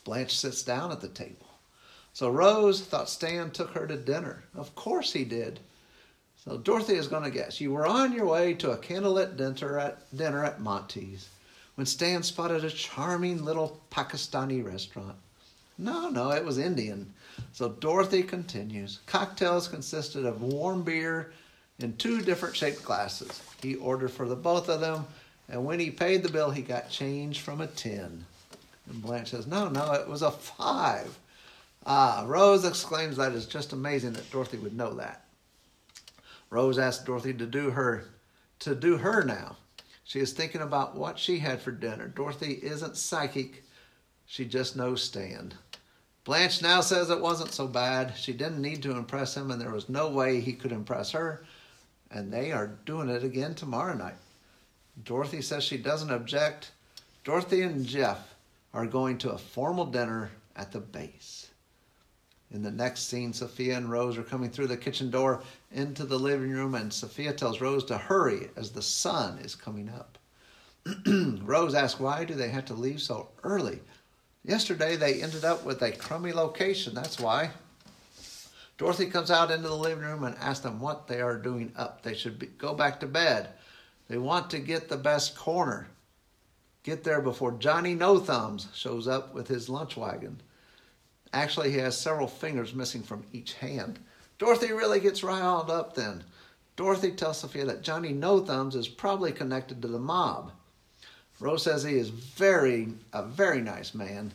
Blanche 0.03 0.37
sits 0.37 0.63
down 0.63 0.91
at 0.91 0.99
the 0.99 1.07
table. 1.07 1.47
So 2.13 2.29
Rose 2.29 2.81
thought 2.81 3.09
Stan 3.09 3.51
took 3.51 3.71
her 3.71 3.85
to 3.85 3.95
dinner. 3.95 4.43
Of 4.55 4.73
course 4.75 5.13
he 5.13 5.23
did. 5.23 5.59
So 6.43 6.57
Dorothy 6.57 6.95
is 6.95 7.07
going 7.07 7.23
to 7.23 7.29
guess. 7.29 7.61
You 7.61 7.71
were 7.71 7.85
on 7.85 8.13
your 8.13 8.25
way 8.25 8.53
to 8.55 8.71
a 8.71 8.77
candlelit 8.77 9.37
dinner 9.37 9.77
at, 9.77 10.17
dinner 10.17 10.43
at 10.43 10.59
Monty's 10.59 11.29
when 11.75 11.85
Stan 11.85 12.23
spotted 12.23 12.65
a 12.65 12.71
charming 12.71 13.45
little 13.45 13.79
Pakistani 13.91 14.65
restaurant. 14.65 15.15
No, 15.77 16.09
no, 16.09 16.31
it 16.31 16.43
was 16.43 16.57
Indian. 16.57 17.13
So 17.53 17.69
Dorothy 17.69 18.23
continues. 18.23 18.99
Cocktails 19.05 19.67
consisted 19.67 20.25
of 20.25 20.41
warm 20.41 20.81
beer 20.81 21.33
in 21.79 21.95
two 21.97 22.21
different 22.21 22.55
shaped 22.55 22.83
glasses. 22.83 23.43
He 23.61 23.75
ordered 23.75 24.09
for 24.09 24.27
the 24.27 24.35
both 24.35 24.69
of 24.69 24.79
them, 24.79 25.05
and 25.49 25.65
when 25.65 25.79
he 25.79 25.91
paid 25.91 26.23
the 26.23 26.31
bill, 26.31 26.51
he 26.51 26.61
got 26.61 26.89
change 26.89 27.41
from 27.41 27.61
a 27.61 27.67
tin. 27.67 28.25
And 28.89 29.01
Blanche 29.01 29.31
says, 29.31 29.47
No, 29.47 29.69
no, 29.69 29.93
it 29.93 30.07
was 30.07 30.21
a 30.21 30.31
five. 30.31 31.17
Ah, 31.85 32.25
Rose 32.27 32.65
exclaims 32.65 33.17
that 33.17 33.31
is 33.31 33.45
just 33.45 33.71
amazing 33.73 34.13
that 34.13 34.29
Dorothy 34.31 34.57
would 34.57 34.75
know 34.75 34.93
that. 34.95 35.25
Rose 36.49 36.77
asks 36.77 37.03
Dorothy 37.03 37.33
to 37.33 37.45
do 37.45 37.71
her 37.71 38.05
to 38.59 38.75
do 38.75 38.97
her 38.97 39.23
now. 39.23 39.57
She 40.03 40.19
is 40.19 40.33
thinking 40.33 40.61
about 40.61 40.95
what 40.95 41.19
she 41.19 41.39
had 41.39 41.61
for 41.61 41.71
dinner. 41.71 42.07
Dorothy 42.07 42.59
isn't 42.63 42.97
psychic. 42.97 43.63
She 44.25 44.45
just 44.45 44.75
knows 44.75 45.03
Stan. 45.03 45.53
Blanche 46.23 46.61
now 46.61 46.81
says 46.81 47.09
it 47.09 47.21
wasn't 47.21 47.53
so 47.53 47.67
bad. 47.67 48.13
She 48.17 48.33
didn't 48.33 48.61
need 48.61 48.83
to 48.83 48.91
impress 48.97 49.35
him, 49.35 49.51
and 49.51 49.61
there 49.61 49.71
was 49.71 49.87
no 49.87 50.09
way 50.09 50.39
he 50.39 50.53
could 50.53 50.71
impress 50.71 51.11
her. 51.11 51.45
And 52.11 52.31
they 52.31 52.51
are 52.51 52.77
doing 52.85 53.09
it 53.09 53.23
again 53.23 53.55
tomorrow 53.55 53.95
night. 53.95 54.15
Dorothy 55.03 55.41
says 55.41 55.63
she 55.63 55.77
doesn't 55.77 56.11
object. 56.11 56.71
Dorothy 57.23 57.61
and 57.61 57.85
Jeff 57.85 58.35
are 58.73 58.85
going 58.85 59.17
to 59.19 59.31
a 59.31 59.37
formal 59.37 59.85
dinner 59.85 60.31
at 60.55 60.71
the 60.71 60.79
base. 60.79 61.49
In 62.51 62.63
the 62.63 62.71
next 62.71 63.07
scene, 63.07 63.33
Sophia 63.33 63.75
and 63.75 63.91
Rose 63.91 64.17
are 64.17 64.23
coming 64.23 64.49
through 64.49 64.67
the 64.67 64.77
kitchen 64.77 65.11
door 65.11 65.43
into 65.71 66.05
the 66.05 66.17
living 66.17 66.51
room, 66.51 66.75
and 66.75 66.91
Sophia 66.91 67.33
tells 67.33 67.59
Rose 67.59 67.83
to 67.85 67.97
hurry 67.97 68.49
as 68.55 68.71
the 68.71 68.81
sun 68.81 69.37
is 69.39 69.55
coming 69.55 69.89
up. 69.89 70.17
Rose 71.43 71.75
asks, 71.75 71.99
Why 71.99 72.23
do 72.23 72.33
they 72.33 72.49
have 72.49 72.65
to 72.65 72.73
leave 72.73 73.01
so 73.01 73.29
early? 73.43 73.79
Yesterday 74.45 74.95
they 74.95 75.21
ended 75.21 75.43
up 75.43 75.65
with 75.65 75.81
a 75.81 75.91
crummy 75.91 76.31
location, 76.31 76.93
that's 76.93 77.19
why. 77.19 77.51
Dorothy 78.77 79.07
comes 79.07 79.29
out 79.29 79.51
into 79.51 79.67
the 79.67 79.75
living 79.75 80.05
room 80.05 80.23
and 80.23 80.37
asks 80.37 80.63
them 80.63 80.79
what 80.79 81.07
they 81.07 81.19
are 81.19 81.37
doing 81.37 81.73
up. 81.75 82.03
They 82.03 82.13
should 82.13 82.39
be, 82.39 82.45
go 82.45 82.73
back 82.73 82.99
to 83.01 83.07
bed. 83.07 83.49
They 84.07 84.17
want 84.17 84.49
to 84.51 84.59
get 84.59 84.89
the 84.89 84.97
best 84.97 85.35
corner. 85.35 85.87
Get 86.83 87.03
there 87.03 87.21
before 87.21 87.51
Johnny 87.51 87.93
No 87.93 88.19
Thumbs 88.19 88.67
shows 88.73 89.07
up 89.07 89.33
with 89.33 89.47
his 89.47 89.67
lunch 89.67 89.97
wagon. 89.97 90.41
Actually, 91.33 91.71
he 91.71 91.77
has 91.77 91.97
several 91.97 92.27
fingers 92.27 92.73
missing 92.73 93.03
from 93.03 93.25
each 93.33 93.53
hand. 93.53 93.99
Dorothy 94.39 94.71
really 94.71 94.99
gets 94.99 95.23
riled 95.23 95.69
up 95.69 95.95
then. 95.95 96.23
Dorothy 96.77 97.11
tells 97.11 97.39
Sophia 97.39 97.65
that 97.65 97.81
Johnny 97.81 98.13
No 98.13 98.39
Thumbs 98.39 98.75
is 98.75 98.87
probably 98.87 99.31
connected 99.31 99.81
to 99.81 99.87
the 99.87 99.99
mob. 99.99 100.51
Rose 101.39 101.63
says 101.63 101.83
he 101.83 101.95
is 101.97 102.09
very 102.09 102.89
a 103.13 103.23
very 103.23 103.61
nice 103.61 103.93
man, 103.93 104.31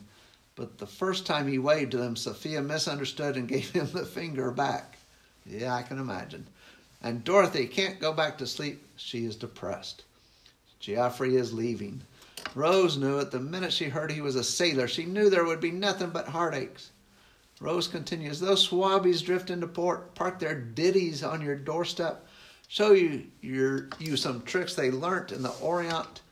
but 0.55 0.79
the 0.79 0.87
first 0.87 1.25
time 1.27 1.49
he 1.49 1.59
waved 1.59 1.93
to 1.93 1.97
them, 1.97 2.17
Sophia 2.17 2.61
misunderstood 2.61 3.37
and 3.37 3.49
gave 3.49 3.71
him 3.71 3.89
the 3.93 4.05
finger 4.05 4.51
back. 4.51 4.99
Yeah, 5.47 5.75
I 5.75 5.83
can 5.83 5.99
imagine. 5.99 6.47
And 7.03 7.25
Dorothy 7.25 7.67
can't 7.67 8.01
go 8.01 8.13
back 8.13 8.39
to 8.39 8.47
sleep. 8.47 8.87
She 8.97 9.25
is 9.25 9.37
depressed. 9.37 10.05
Geoffrey 10.79 11.37
is 11.37 11.53
leaving. 11.53 12.03
Rose 12.55 12.97
knew 12.97 13.19
it 13.19 13.31
the 13.31 13.41
minute 13.41 13.73
she 13.73 13.87
heard 13.87 14.11
he 14.11 14.21
was 14.21 14.37
a 14.37 14.45
sailor. 14.45 14.87
She 14.87 15.05
knew 15.05 15.29
there 15.29 15.45
would 15.45 15.61
be 15.61 15.71
nothing 15.71 16.11
but 16.11 16.29
heartaches. 16.29 16.91
Rose 17.61 17.87
continues, 17.87 18.41
those 18.41 18.69
swabbies 18.69 19.25
drift 19.25 19.49
into 19.49 19.69
port, 19.69 20.15
park 20.17 20.41
their 20.41 20.61
ditties 20.61 21.23
on 21.23 21.41
your 21.41 21.55
doorstep, 21.55 22.27
show 22.67 22.91
you 22.91 23.25
your, 23.41 23.89
you 24.01 24.17
some 24.17 24.43
tricks 24.43 24.75
they 24.75 24.91
learnt 24.91 25.31
in 25.31 25.43
the 25.43 25.55
Orient. 25.61 26.23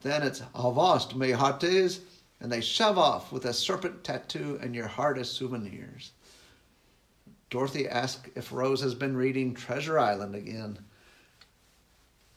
Then 0.00 0.24
it's 0.24 0.42
avast 0.56 1.14
me 1.14 1.30
hearties, 1.30 2.00
and 2.40 2.50
they 2.50 2.60
shove 2.60 2.98
off 2.98 3.30
with 3.30 3.44
a 3.44 3.52
serpent 3.52 4.02
tattoo 4.02 4.58
and 4.60 4.74
your 4.74 4.88
heart 4.88 5.18
as 5.18 5.30
souvenirs. 5.30 6.10
Dorothy 7.52 7.86
asks 7.86 8.30
if 8.34 8.50
Rose 8.50 8.80
has 8.80 8.94
been 8.94 9.14
reading 9.14 9.52
Treasure 9.52 9.98
Island 9.98 10.34
again. 10.34 10.78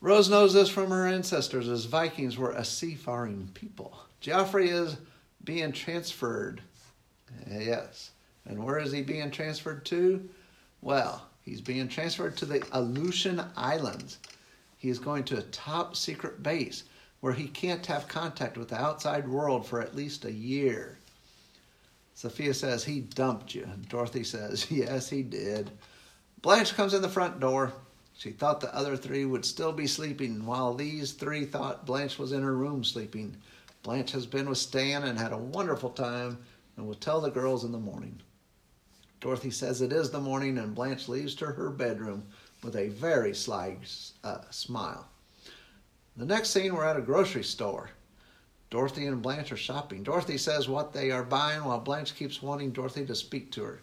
Rose 0.01 0.29
knows 0.29 0.53
this 0.53 0.67
from 0.67 0.89
her 0.89 1.07
ancestors, 1.07 1.69
as 1.69 1.85
Vikings 1.85 2.37
were 2.37 2.51
a 2.51 2.65
seafaring 2.65 3.49
people. 3.53 3.97
Geoffrey 4.19 4.67
is 4.67 4.97
being 5.45 5.71
transferred. 5.71 6.61
Yes. 7.49 8.11
And 8.43 8.61
where 8.61 8.77
is 8.77 8.91
he 8.91 9.03
being 9.03 9.31
transferred 9.31 9.85
to? 9.85 10.27
Well, 10.81 11.25
he's 11.43 11.61
being 11.61 11.87
transferred 11.87 12.35
to 12.35 12.45
the 12.45 12.67
Aleutian 12.73 13.41
Islands. 13.55 14.17
He 14.77 14.89
is 14.89 14.99
going 14.99 15.23
to 15.23 15.37
a 15.37 15.43
top 15.43 15.95
secret 15.95 16.43
base 16.43 16.83
where 17.21 17.31
he 17.31 17.47
can't 17.47 17.85
have 17.85 18.09
contact 18.09 18.57
with 18.57 18.67
the 18.67 18.81
outside 18.81 19.29
world 19.29 19.65
for 19.65 19.79
at 19.79 19.95
least 19.95 20.25
a 20.25 20.31
year. 20.33 20.99
Sophia 22.15 22.53
says, 22.53 22.85
He 22.85 23.01
dumped 23.01 23.53
you. 23.53 23.69
Dorothy 23.89 24.23
says, 24.23 24.65
Yes, 24.71 25.09
he 25.09 25.21
did. 25.21 25.69
Blanche 26.41 26.73
comes 26.73 26.93
in 26.93 27.01
the 27.01 27.09
front 27.09 27.39
door. 27.41 27.73
She 28.17 28.31
thought 28.31 28.61
the 28.61 28.73
other 28.73 28.95
three 28.95 29.25
would 29.25 29.43
still 29.43 29.73
be 29.73 29.85
sleeping, 29.85 30.45
while 30.45 30.73
these 30.73 31.11
three 31.11 31.43
thought 31.43 31.85
Blanche 31.85 32.17
was 32.17 32.31
in 32.31 32.41
her 32.41 32.55
room 32.55 32.85
sleeping. 32.85 33.35
Blanche 33.83 34.11
has 34.13 34.25
been 34.25 34.47
with 34.47 34.57
Stan 34.57 35.03
and 35.03 35.19
had 35.19 35.33
a 35.33 35.37
wonderful 35.37 35.89
time 35.89 36.37
and 36.77 36.87
will 36.87 36.95
tell 36.95 37.19
the 37.19 37.29
girls 37.29 37.65
in 37.65 37.73
the 37.73 37.77
morning. 37.77 38.21
Dorothy 39.19 39.51
says 39.51 39.81
it 39.81 39.91
is 39.91 40.09
the 40.09 40.21
morning, 40.21 40.57
and 40.57 40.73
Blanche 40.73 41.09
leaves 41.09 41.35
to 41.35 41.47
her 41.47 41.69
bedroom 41.69 42.23
with 42.63 42.77
a 42.77 42.87
very 42.89 43.35
sly 43.35 43.75
uh, 44.23 44.39
smile. 44.51 45.09
The 46.15 46.25
next 46.25 46.51
scene, 46.51 46.73
we're 46.73 46.85
at 46.85 46.95
a 46.95 47.01
grocery 47.01 47.43
store. 47.43 47.89
Dorothy 48.75 49.05
and 49.05 49.21
Blanche 49.21 49.53
are 49.53 49.57
shopping. 49.57 50.03
Dorothy 50.03 50.37
says 50.37 50.67
what 50.67 50.91
they 50.91 51.09
are 51.09 51.23
buying, 51.23 51.63
while 51.63 51.79
Blanche 51.79 52.13
keeps 52.13 52.41
wanting 52.41 52.71
Dorothy 52.71 53.05
to 53.05 53.15
speak 53.15 53.49
to 53.53 53.63
her. 53.63 53.79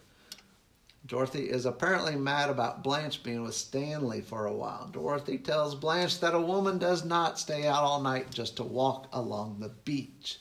Dorothy 1.06 1.48
is 1.48 1.64
apparently 1.64 2.14
mad 2.14 2.50
about 2.50 2.84
Blanche 2.84 3.22
being 3.22 3.42
with 3.42 3.54
Stanley 3.54 4.20
for 4.20 4.44
a 4.44 4.52
while. 4.52 4.90
Dorothy 4.92 5.38
tells 5.38 5.74
Blanche 5.74 6.20
that 6.20 6.34
a 6.34 6.40
woman 6.42 6.76
does 6.76 7.06
not 7.06 7.38
stay 7.38 7.66
out 7.66 7.82
all 7.82 8.02
night 8.02 8.30
just 8.30 8.56
to 8.56 8.64
walk 8.64 9.08
along 9.14 9.60
the 9.60 9.70
beach. 9.70 10.40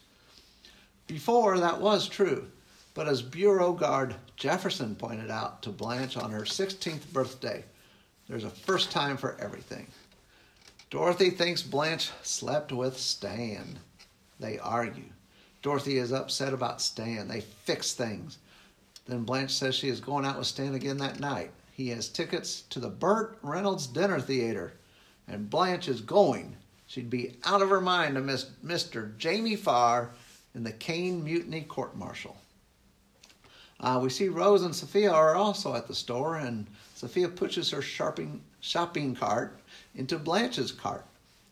Before, 1.08 1.58
that 1.58 1.80
was 1.80 2.10
true, 2.10 2.46
but 2.94 3.08
as 3.08 3.22
Beauregard 3.22 4.16
Jefferson 4.36 4.96
pointed 4.96 5.32
out 5.32 5.62
to 5.62 5.70
Blanche 5.70 6.18
on 6.18 6.32
her 6.32 6.42
16th 6.42 7.14
birthday, 7.14 7.64
there's 8.28 8.44
a 8.44 8.50
first 8.50 8.92
time 8.92 9.16
for 9.16 9.38
everything. 9.40 9.88
Dorothy 10.90 11.30
thinks 11.30 11.62
Blanche 11.62 12.12
slept 12.22 12.74
with 12.74 12.98
Stan. 13.00 13.80
They 14.42 14.58
argue. 14.58 15.14
Dorothy 15.62 16.00
is 16.00 16.12
upset 16.12 16.52
about 16.52 16.82
Stan. 16.82 17.28
They 17.28 17.42
fix 17.42 17.94
things. 17.94 18.40
Then 19.06 19.24
Blanche 19.24 19.54
says 19.54 19.76
she 19.76 19.88
is 19.88 20.00
going 20.00 20.26
out 20.26 20.38
with 20.38 20.48
Stan 20.48 20.74
again 20.74 20.98
that 20.98 21.20
night. 21.20 21.52
He 21.72 21.90
has 21.90 22.10
tickets 22.10 22.64
to 22.72 22.80
the 22.80 22.90
Burt 22.90 23.38
Reynolds 23.44 23.86
Dinner 23.88 24.20
Theater, 24.20 24.74
and 25.28 25.50
Blanche 25.50 25.88
is 25.88 26.02
going. 26.02 26.58
She'd 26.88 27.10
be 27.10 27.36
out 27.46 27.62
of 27.62 27.70
her 27.70 27.80
mind 27.80 28.16
to 28.16 28.22
miss 28.22 28.48
Mr. 28.66 29.16
Jamie 29.18 29.56
Farr 29.56 30.12
in 30.56 30.64
the 30.64 30.74
Caine 30.74 31.24
Mutiny 31.24 31.62
Court 31.62 31.96
Martial. 31.96 32.36
Uh, 33.80 34.00
we 34.02 34.10
see 34.10 34.28
Rose 34.28 34.64
and 34.64 34.76
Sophia 34.76 35.12
are 35.12 35.36
also 35.36 35.76
at 35.76 35.88
the 35.88 35.96
store, 35.96 36.38
and 36.38 36.68
Sophia 36.96 37.30
pushes 37.30 37.70
her 37.70 37.82
shopping, 37.82 38.42
shopping 38.60 39.16
cart 39.16 39.60
into 39.96 40.18
Blanche's 40.18 40.72
cart 40.72 41.06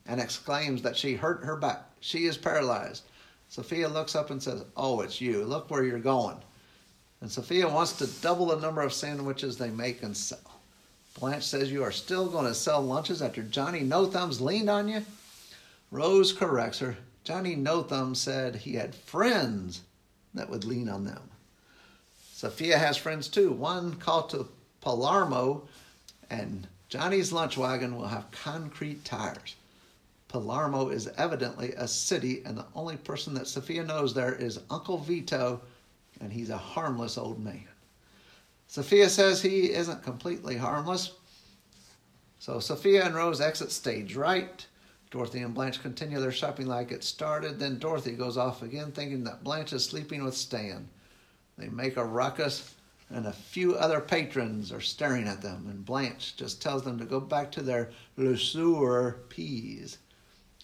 and 0.05 0.19
exclaims 0.19 0.81
that 0.81 0.97
she 0.97 1.13
hurt 1.13 1.43
her 1.43 1.55
back. 1.55 1.88
She 1.99 2.25
is 2.25 2.37
paralyzed. 2.37 3.03
Sophia 3.49 3.89
looks 3.89 4.15
up 4.15 4.29
and 4.29 4.41
says, 4.41 4.63
Oh, 4.77 5.01
it's 5.01 5.19
you. 5.19 5.43
Look 5.43 5.69
where 5.69 5.83
you're 5.83 5.99
going. 5.99 6.37
And 7.21 7.31
Sophia 7.31 7.67
wants 7.67 7.93
to 7.93 8.21
double 8.21 8.47
the 8.47 8.59
number 8.59 8.81
of 8.81 8.93
sandwiches 8.93 9.57
they 9.57 9.69
make 9.69 10.03
and 10.03 10.15
sell. 10.15 10.61
Blanche 11.19 11.43
says, 11.43 11.71
You 11.71 11.83
are 11.83 11.91
still 11.91 12.27
going 12.29 12.45
to 12.45 12.53
sell 12.53 12.81
lunches 12.81 13.21
after 13.21 13.43
Johnny 13.43 13.81
No 13.81 14.05
Thumbs 14.05 14.39
leaned 14.39 14.69
on 14.69 14.87
you? 14.87 15.03
Rose 15.91 16.31
corrects 16.31 16.79
her. 16.79 16.97
Johnny 17.23 17.55
No 17.55 17.83
Thumbs 17.83 18.21
said 18.21 18.55
he 18.55 18.75
had 18.75 18.95
friends 18.95 19.81
that 20.33 20.49
would 20.49 20.63
lean 20.63 20.87
on 20.87 21.05
them. 21.05 21.21
Sophia 22.33 22.77
has 22.77 22.95
friends 22.95 23.27
too. 23.27 23.51
One 23.51 23.95
called 23.95 24.29
to 24.29 24.47
Palermo, 24.79 25.67
and 26.29 26.67
Johnny's 26.87 27.33
lunch 27.33 27.57
wagon 27.57 27.97
will 27.97 28.07
have 28.07 28.31
concrete 28.31 29.03
tires. 29.03 29.55
Palermo 30.29 30.89
is 30.89 31.09
evidently 31.17 31.73
a 31.73 31.87
city, 31.87 32.43
and 32.45 32.57
the 32.57 32.65
only 32.75 32.97
person 32.97 33.33
that 33.33 33.47
Sophia 33.47 33.83
knows 33.83 34.13
there 34.13 34.35
is 34.35 34.61
Uncle 34.69 34.99
Vito 34.99 35.59
and 36.21 36.31
he's 36.31 36.49
a 36.49 36.57
harmless 36.57 37.17
old 37.17 37.39
man. 37.43 37.67
Sophia 38.67 39.09
says 39.09 39.41
he 39.41 39.71
isn't 39.71 40.03
completely 40.03 40.57
harmless. 40.57 41.13
So 42.39 42.59
Sophia 42.59 43.05
and 43.05 43.15
Rose 43.15 43.41
exit 43.41 43.71
stage 43.71 44.15
right. 44.15 44.65
Dorothy 45.11 45.39
and 45.39 45.55
Blanche 45.55 45.81
continue 45.81 46.19
their 46.19 46.31
shopping 46.31 46.67
like 46.67 46.91
it 46.91 47.03
started. 47.03 47.57
Then 47.57 47.79
Dorothy 47.79 48.11
goes 48.11 48.37
off 48.37 48.61
again, 48.61 48.91
thinking 48.91 49.23
that 49.23 49.43
Blanche 49.43 49.73
is 49.73 49.83
sleeping 49.83 50.23
with 50.23 50.37
Stan. 50.37 50.87
They 51.57 51.67
make 51.67 51.97
a 51.97 52.05
ruckus, 52.05 52.75
and 53.09 53.25
a 53.25 53.33
few 53.33 53.75
other 53.75 53.99
patrons 53.99 54.71
are 54.71 54.81
staring 54.81 55.27
at 55.27 55.41
them, 55.41 55.65
and 55.67 55.83
Blanche 55.83 56.35
just 56.37 56.61
tells 56.61 56.83
them 56.83 56.99
to 56.99 57.05
go 57.05 57.19
back 57.19 57.51
to 57.53 57.63
their 57.63 57.89
Le 58.17 58.37
Sueur 58.37 59.17
peas. 59.29 59.97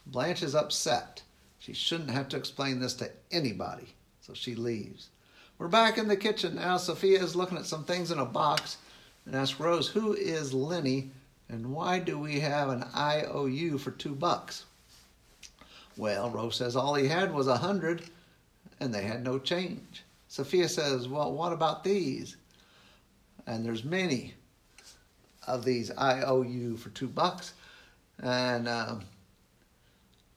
Blanche 0.05 0.43
is 0.43 0.55
upset. 0.55 1.24
She 1.59 1.74
shouldn't 1.74 2.12
have 2.12 2.29
to 2.29 2.38
explain 2.38 2.79
this 2.79 2.93
to 2.95 3.12
anybody, 3.31 3.95
so 4.21 4.33
she 4.33 4.55
leaves. 4.55 5.09
We're 5.57 5.67
back 5.67 5.97
in 5.97 6.07
the 6.07 6.17
kitchen 6.17 6.55
now. 6.55 6.77
Sophia 6.77 7.24
is 7.24 7.35
looking 7.35 7.57
at 7.57 7.65
some 7.65 7.85
things 7.85 8.12
in 8.12 8.19
a 8.19 8.25
box 8.25 8.77
and 9.25 9.35
asks 9.35 9.59
Rose, 9.59 9.88
Who 9.88 10.13
is 10.13 10.53
Lenny 10.53 11.12
and 11.50 11.71
why 11.71 12.00
do 12.00 12.17
we 12.17 12.39
have 12.39 12.69
an 12.69 12.85
IOU 12.95 13.77
for 13.77 13.91
two 13.91 14.15
bucks? 14.15 14.65
Well, 15.97 16.29
Rose 16.29 16.55
says 16.57 16.75
all 16.75 16.95
he 16.95 17.07
had 17.07 17.33
was 17.33 17.47
a 17.47 17.57
hundred 17.57 18.03
and 18.79 18.93
they 18.93 19.03
had 19.03 19.24
no 19.24 19.39
change. 19.39 20.03
Sophia 20.27 20.67
says, 20.67 21.07
Well, 21.07 21.33
what 21.33 21.53
about 21.53 21.83
these? 21.83 22.35
And 23.47 23.65
there's 23.65 23.83
many 23.83 24.33
of 25.47 25.63
these 25.63 25.91
IOU 25.97 26.77
for 26.77 26.89
two 26.89 27.07
bucks. 27.07 27.53
And 28.21 28.67
um, 28.67 29.03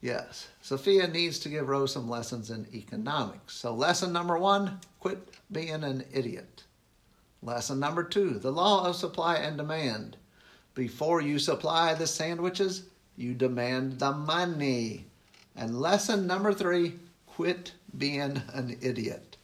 yes, 0.01 0.49
Sophia 0.63 1.09
needs 1.09 1.39
to 1.41 1.49
give 1.49 1.69
Rose 1.69 1.93
some 1.93 2.09
lessons 2.09 2.51
in 2.51 2.67
economics. 2.75 3.55
So, 3.55 3.75
lesson 3.75 4.13
number 4.13 4.39
one 4.39 4.81
quit 5.01 5.35
being 5.51 5.85
an 5.85 6.05
idiot. 6.13 6.65
Lesson 7.43 7.79
number 7.79 8.03
two 8.03 8.39
the 8.39 8.51
law 8.51 8.87
of 8.87 8.97
supply 8.97 9.37
and 9.37 9.57
demand. 9.57 10.17
Before 10.75 11.21
you 11.21 11.39
supply 11.39 11.95
the 11.95 12.07
sandwiches, 12.07 12.85
you 13.17 13.35
demand 13.35 13.99
the 13.99 14.13
money. 14.13 15.07
And 15.57 15.81
lesson 15.81 16.27
number 16.27 16.53
three 16.53 16.95
quit 17.27 17.73
being 17.97 18.43
an 18.53 18.77
idiot. 18.81 19.37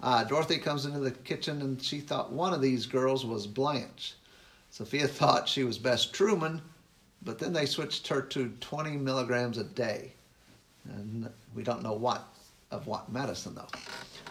Uh, 0.00 0.24
Dorothy 0.24 0.58
comes 0.58 0.84
into 0.84 1.00
the 1.00 1.10
kitchen 1.10 1.62
and 1.62 1.82
she 1.82 2.00
thought 2.00 2.32
one 2.32 2.52
of 2.52 2.60
these 2.60 2.86
girls 2.86 3.24
was 3.24 3.46
Blanche. 3.46 4.14
Sophia 4.70 5.08
thought 5.08 5.48
she 5.48 5.64
was 5.64 5.78
Bess 5.78 6.04
Truman, 6.06 6.60
but 7.24 7.38
then 7.38 7.52
they 7.52 7.66
switched 7.66 8.08
her 8.08 8.20
to 8.20 8.52
20 8.60 8.96
milligrams 8.96 9.58
a 9.58 9.64
day. 9.64 10.12
And 10.84 11.30
we 11.54 11.62
don't 11.62 11.82
know 11.82 11.94
what 11.94 12.28
of 12.70 12.86
what 12.86 13.10
medicine 13.10 13.54
though. 13.54 13.68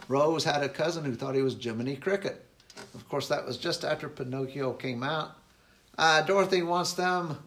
Rose 0.08 0.44
had 0.44 0.64
a 0.64 0.70
cousin 0.70 1.04
who 1.04 1.16
thought 1.16 1.36
he 1.36 1.42
was 1.42 1.56
Jiminy 1.56 1.96
Cricket. 1.96 2.46
Of 2.94 3.08
course, 3.08 3.28
that 3.30 3.46
was 3.46 3.58
just 3.58 3.84
after 3.86 4.10
Pinocchio 4.10 4.74
came 4.74 5.04
out. 5.04 5.38
Uh, 5.98 6.22
Dorothy 6.22 6.62
wants 6.62 6.94
them 6.94 7.38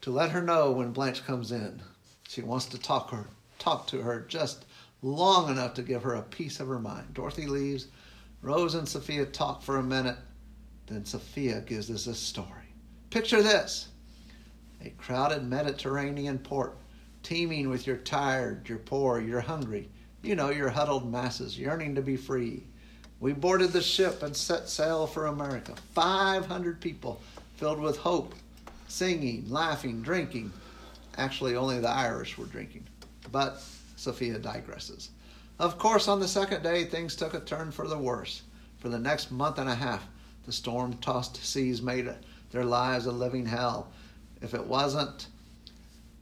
to 0.00 0.10
let 0.10 0.30
her 0.30 0.42
know 0.42 0.72
when 0.72 0.92
Blanche 0.92 1.24
comes 1.24 1.52
in. 1.52 1.80
She 2.28 2.42
wants 2.42 2.66
to 2.66 2.78
talk 2.78 3.10
her, 3.10 3.26
talk 3.58 3.86
to 3.88 4.00
her 4.00 4.20
just 4.28 4.64
long 5.02 5.50
enough 5.50 5.74
to 5.74 5.82
give 5.82 6.02
her 6.02 6.14
a 6.14 6.22
piece 6.22 6.60
of 6.60 6.68
her 6.68 6.78
mind. 6.78 7.14
Dorothy 7.14 7.46
leaves. 7.46 7.88
Rose 8.42 8.74
and 8.74 8.88
Sophia 8.88 9.26
talk 9.26 9.62
for 9.62 9.76
a 9.76 9.82
minute. 9.82 10.16
Then 10.86 11.04
Sophia 11.04 11.60
gives 11.60 11.90
us 11.90 12.06
a 12.06 12.14
story. 12.14 12.74
Picture 13.10 13.42
this 13.42 13.88
crowded 15.10 15.42
Mediterranean 15.42 16.38
port, 16.38 16.76
teeming 17.24 17.68
with 17.68 17.84
your 17.84 17.96
tired, 17.96 18.68
you're 18.68 18.78
poor, 18.78 19.20
you're 19.20 19.40
hungry. 19.40 19.88
You 20.22 20.36
know, 20.36 20.50
your 20.50 20.68
huddled 20.68 21.10
masses 21.10 21.58
yearning 21.58 21.96
to 21.96 22.00
be 22.00 22.16
free. 22.16 22.62
We 23.18 23.32
boarded 23.32 23.72
the 23.72 23.82
ship 23.82 24.22
and 24.22 24.36
set 24.36 24.68
sail 24.68 25.08
for 25.08 25.26
America. 25.26 25.74
500 25.96 26.80
people 26.80 27.20
filled 27.56 27.80
with 27.80 27.96
hope, 27.96 28.36
singing, 28.86 29.46
laughing, 29.48 30.00
drinking. 30.00 30.52
Actually, 31.16 31.56
only 31.56 31.80
the 31.80 31.90
Irish 31.90 32.38
were 32.38 32.46
drinking. 32.46 32.86
But 33.32 33.60
Sophia 33.96 34.38
digresses. 34.38 35.08
Of 35.58 35.76
course, 35.76 36.06
on 36.06 36.20
the 36.20 36.28
second 36.28 36.62
day, 36.62 36.84
things 36.84 37.16
took 37.16 37.34
a 37.34 37.40
turn 37.40 37.72
for 37.72 37.88
the 37.88 37.98
worse. 37.98 38.42
For 38.78 38.88
the 38.88 39.00
next 39.00 39.32
month 39.32 39.58
and 39.58 39.68
a 39.68 39.74
half, 39.74 40.06
the 40.46 40.52
storm 40.52 40.92
tossed 40.98 41.44
seas 41.44 41.82
made 41.82 42.08
their 42.52 42.64
lives 42.64 43.06
a 43.06 43.12
living 43.12 43.46
hell. 43.46 43.90
If 44.40 44.54
it 44.54 44.66
wasn't, 44.66 45.26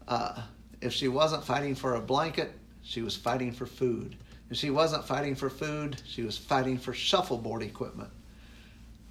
uh, 0.07 0.43
if 0.81 0.93
she 0.93 1.09
wasn't 1.09 1.45
fighting 1.45 1.75
for 1.75 1.95
a 1.95 2.01
blanket, 2.01 2.53
she 2.83 3.03
was 3.03 3.17
fighting 3.17 3.53
for 3.53 3.67
food. 3.67 4.17
If 4.51 4.57
she 4.57 4.71
wasn't 4.71 5.05
fighting 5.05 5.35
for 5.35 5.51
food, 5.51 6.01
she 6.07 6.23
was 6.23 6.39
fighting 6.39 6.79
for 6.79 6.95
shuffleboard 6.95 7.63
equipment. 7.63 8.11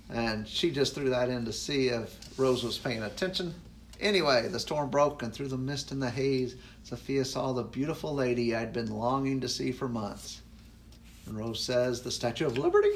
And 0.09 0.47
she 0.47 0.71
just 0.71 0.95
threw 0.95 1.09
that 1.09 1.29
in 1.29 1.45
to 1.45 1.53
see 1.53 1.89
if 1.89 2.17
Rose 2.39 2.63
was 2.63 2.77
paying 2.77 3.03
attention. 3.03 3.53
Anyway, 3.99 4.47
the 4.47 4.59
storm 4.59 4.89
broke, 4.89 5.23
and 5.23 5.33
through 5.33 5.47
the 5.49 5.57
mist 5.57 5.91
and 5.91 6.01
the 6.01 6.09
haze, 6.09 6.55
Sophia 6.83 7.25
saw 7.25 7.51
the 7.51 7.63
beautiful 7.63 8.13
lady 8.13 8.55
I'd 8.55 8.73
been 8.73 8.91
longing 8.91 9.41
to 9.41 9.49
see 9.49 9.71
for 9.71 9.87
months. 9.87 10.41
And 11.25 11.37
Rose 11.37 11.63
says, 11.63 12.01
The 12.01 12.11
Statue 12.11 12.45
of 12.45 12.57
Liberty? 12.57 12.93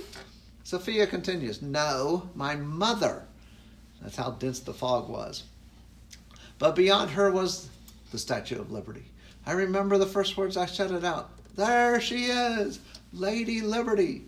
Sophia 0.64 1.06
continues, 1.08 1.62
No, 1.62 2.30
my 2.36 2.56
mother. 2.56 3.26
That's 4.02 4.16
how 4.16 4.32
dense 4.32 4.60
the 4.60 4.74
fog 4.74 5.10
was. 5.10 5.44
But 6.62 6.76
beyond 6.76 7.10
her 7.10 7.32
was 7.32 7.70
the 8.12 8.20
Statue 8.20 8.62
of 8.62 8.72
Liberty. 8.72 9.06
I 9.48 9.54
remember 9.54 9.98
the 9.98 10.06
first 10.06 10.38
words 10.38 10.58
I 10.58 10.68
shouted 10.68 11.04
out 11.04 11.32
There 11.56 12.00
she 12.00 12.26
is, 12.26 12.80
Lady 13.14 13.62
Liberty. 13.62 14.26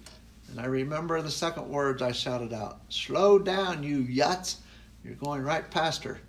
And 0.50 0.60
I 0.60 0.66
remember 0.66 1.22
the 1.22 1.30
second 1.30 1.70
words 1.70 2.02
I 2.02 2.12
shouted 2.12 2.52
out 2.52 2.80
Slow 2.90 3.38
down, 3.38 3.84
you 3.84 4.00
yuts. 4.00 4.56
You're 5.04 5.14
going 5.14 5.44
right 5.44 5.70
past 5.70 6.04
her. 6.06 6.22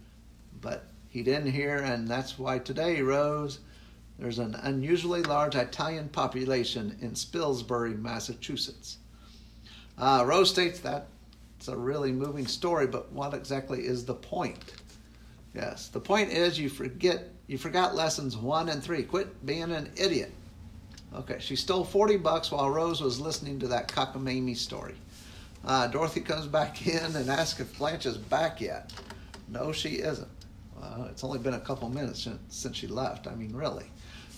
But 0.61 0.85
he 1.09 1.23
didn't 1.23 1.53
hear, 1.53 1.79
and 1.79 2.07
that's 2.07 2.39
why 2.39 2.59
today, 2.59 3.01
Rose, 3.01 3.61
there's 4.19 4.39
an 4.39 4.57
unusually 4.57 5.23
large 5.23 5.57
Italian 5.57 6.11
population 6.11 6.99
in 7.01 7.13
Spilsbury, 7.13 7.99
Massachusetts. 7.99 8.99
Uh, 9.97 10.23
Rose 10.27 10.51
states 10.51 10.81
that 10.81 11.07
it's 11.57 11.69
a 11.69 11.77
really 11.79 12.13
moving 12.13 12.47
story, 12.47 12.87
but 12.87 13.11
what 13.11 13.33
exactly 13.33 13.87
is 13.87 14.05
the 14.05 14.13
point? 14.13 14.75
Yes, 15.55 15.89
the 15.89 16.01
point 16.01 16.31
is 16.31 16.59
you 16.59 16.69
forget 16.69 17.29
you 17.47 17.59
forgot 17.59 17.95
lessons 17.95 18.37
one 18.37 18.69
and 18.69 18.83
three. 18.83 19.03
Quit 19.03 19.45
being 19.47 19.71
an 19.71 19.91
idiot. 19.97 20.33
Okay, 21.15 21.37
she 21.39 21.55
stole 21.55 21.85
40 21.85 22.17
bucks 22.17 22.51
while 22.51 22.71
Rose 22.71 23.01
was 23.01 23.21
listening 23.21 23.61
to 23.61 23.69
that 23.69 23.87
cockamamie 23.87 24.57
story. 24.57 24.95
Uh, 25.65 25.87
Dorothy 25.87 26.21
comes 26.21 26.47
back 26.47 26.87
in 26.87 27.15
and 27.17 27.31
asks 27.31 27.61
if 27.61 27.79
Blanche 27.79 28.07
is 28.07 28.17
back 28.17 28.61
yet. 28.61 28.93
No, 29.49 29.73
she 29.73 29.97
isn't. 29.97 30.29
It's 31.11 31.25
only 31.25 31.39
been 31.39 31.55
a 31.55 31.61
couple 31.61 31.89
minutes 31.89 32.29
since 32.49 32.77
she 32.77 32.87
left. 32.87 33.27
I 33.27 33.35
mean, 33.35 33.55
really. 33.55 33.87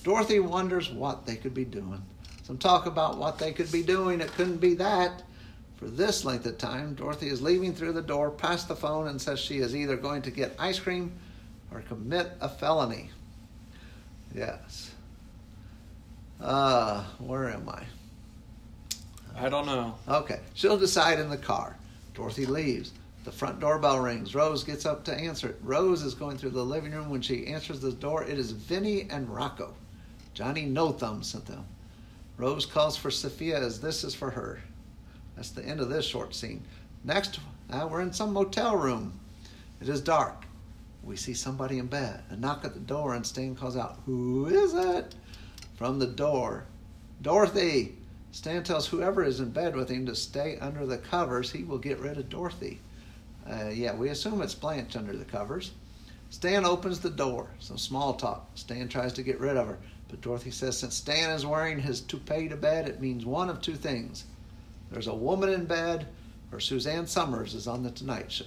Dorothy 0.05 0.39
wonders 0.41 0.91
what 0.91 1.27
they 1.27 1.37
could 1.37 1.55
be 1.55 1.65
doing. 1.65 2.03
Some 2.45 2.59
talk 2.59 2.87
about 2.87 3.19
what 3.19 3.39
they 3.39 3.53
could 3.53 3.73
be 3.73 3.83
doing. 3.83 4.21
It 4.21 4.33
couldn't 4.33 4.59
be 4.59 4.75
that. 4.75 5.23
For 5.77 5.87
this 5.87 6.25
length 6.25 6.47
of 6.47 6.57
time, 6.57 6.95
Dorothy 6.95 7.29
is 7.29 7.43
leaving 7.43 7.75
through 7.75 7.93
the 7.93 8.03
door 8.03 8.31
past 8.31 8.67
the 8.67 8.77
phone 8.77 9.09
and 9.09 9.21
says 9.21 9.39
she 9.39 9.59
is 9.59 9.77
either 9.77 9.97
going 9.97 10.23
to 10.23 10.31
get 10.31 10.57
ice 10.59 10.79
cream 10.79 11.12
or 11.71 11.83
commit 11.83 12.33
a 12.41 12.49
felony. 12.49 13.11
Yes. 14.35 14.91
Uh, 16.41 17.05
where 17.19 17.51
am 17.51 17.69
I? 17.69 17.83
I 19.39 19.49
don't 19.51 19.67
know. 19.67 19.95
Okay. 20.09 20.41
She'll 20.55 20.79
decide 20.79 21.19
in 21.19 21.29
the 21.29 21.37
car. 21.37 21.77
Dorothy 22.15 22.47
leaves. 22.47 22.93
The 23.25 23.33
front 23.33 23.61
doorbell 23.61 24.01
rings. 24.01 24.35
Rose 24.35 24.65
gets 24.65 24.87
up 24.87 25.05
to 25.05 25.15
answer 25.15 25.49
it. 25.49 25.59
Rose 25.62 26.03
is 26.03 26.15
going 26.15 26.39
through 26.39 26.51
the 26.51 26.65
living 26.65 26.93
room. 26.93 27.11
When 27.11 27.21
she 27.21 27.47
answers 27.49 27.81
the 27.81 27.93
door, 27.93 28.25
it 28.25 28.39
is 28.39 28.53
Vinny 28.53 29.09
and 29.11 29.29
Rocco. 29.29 29.75
Johnny 30.33 30.65
No 30.65 30.93
Thumb 30.93 31.23
sent 31.23 31.47
them. 31.47 31.67
Rose 32.39 32.65
calls 32.65 32.97
for 32.97 33.11
Sophia 33.11 33.59
as 33.59 33.81
this 33.81 34.05
is 34.05 34.15
for 34.15 34.31
her. 34.31 34.61
That's 35.37 35.51
the 35.51 35.64
end 35.64 35.81
of 35.81 35.90
this 35.90 36.05
short 36.05 36.35
scene. 36.35 36.64
Next, 37.05 37.38
we're 37.70 38.01
in 38.01 38.12
some 38.12 38.33
motel 38.33 38.77
room. 38.77 39.20
It 39.81 39.88
is 39.88 40.01
dark. 40.01 40.44
We 41.05 41.16
see 41.16 41.35
somebody 41.35 41.79
in 41.79 41.87
bed. 41.87 42.22
A 42.31 42.37
knock 42.37 42.64
at 42.64 42.75
the 42.75 42.81
door, 42.81 43.14
and 43.14 43.25
Stan 43.25 43.55
calls 43.55 43.77
out, 43.77 44.01
Who 44.07 44.46
is 44.46 44.75
it? 44.75 45.14
From 45.77 45.99
the 45.99 46.07
door. 46.07 46.64
Dorothy! 47.22 47.96
Stan 48.33 48.64
tells 48.64 48.87
whoever 48.87 49.22
is 49.22 49.40
in 49.40 49.51
bed 49.51 49.77
with 49.77 49.88
him 49.88 50.05
to 50.07 50.14
stay 50.14 50.59
under 50.61 50.85
the 50.85 50.99
covers. 50.99 51.53
He 51.53 51.64
will 51.64 51.79
get 51.79 52.01
rid 52.01 52.18
of 52.18 52.29
Dorothy. 52.29 52.81
Uh, 53.49 53.68
yeah, 53.68 53.94
we 53.94 54.09
assume 54.09 54.42
it's 54.42 54.55
Blanche 54.55 54.96
under 54.96 55.16
the 55.16 55.25
covers. 55.25 55.72
Stan 56.31 56.64
opens 56.64 56.99
the 57.01 57.11
door. 57.11 57.49
Some 57.61 57.79
small 57.79 58.14
talk. 58.14 58.51
Stan 58.55 58.88
tries 58.88 59.12
to 59.14 59.22
get 59.22 59.38
rid 59.38 59.57
of 59.57 59.68
her. 59.68 59.79
But 60.09 60.20
Dorothy 60.20 60.51
says 60.51 60.77
since 60.79 60.94
Stan 60.94 61.31
is 61.31 61.46
wearing 61.46 61.79
his 61.79 62.01
toupee 62.01 62.49
to 62.49 62.57
bed, 62.57 62.88
it 62.88 63.01
means 63.01 63.25
one 63.25 63.49
of 63.49 63.61
two 63.61 63.77
things. 63.77 64.25
There's 64.90 65.07
a 65.07 65.14
woman 65.14 65.49
in 65.49 65.66
bed, 65.66 66.07
or 66.53 66.61
Suzanne 66.61 67.07
Somers 67.07 67.55
is 67.55 67.66
on 67.66 67.83
the 67.83 67.90
Tonight 67.90 68.31
Show. 68.31 68.44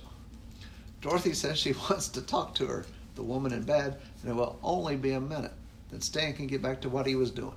Dorothy 1.01 1.33
says 1.33 1.57
she 1.57 1.73
wants 1.89 2.07
to 2.09 2.21
talk 2.21 2.55
to 2.55 2.65
her, 2.67 2.85
the 3.15 3.23
woman 3.23 3.53
in 3.53 3.63
bed, 3.63 3.99
and 4.21 4.31
it 4.31 4.35
will 4.35 4.59
only 4.63 4.95
be 4.95 5.11
a 5.11 5.21
minute. 5.21 5.53
Then 5.89 6.01
Stan 6.01 6.33
can 6.33 6.47
get 6.47 6.61
back 6.61 6.81
to 6.81 6.89
what 6.89 7.05
he 7.05 7.15
was 7.15 7.31
doing. 7.31 7.55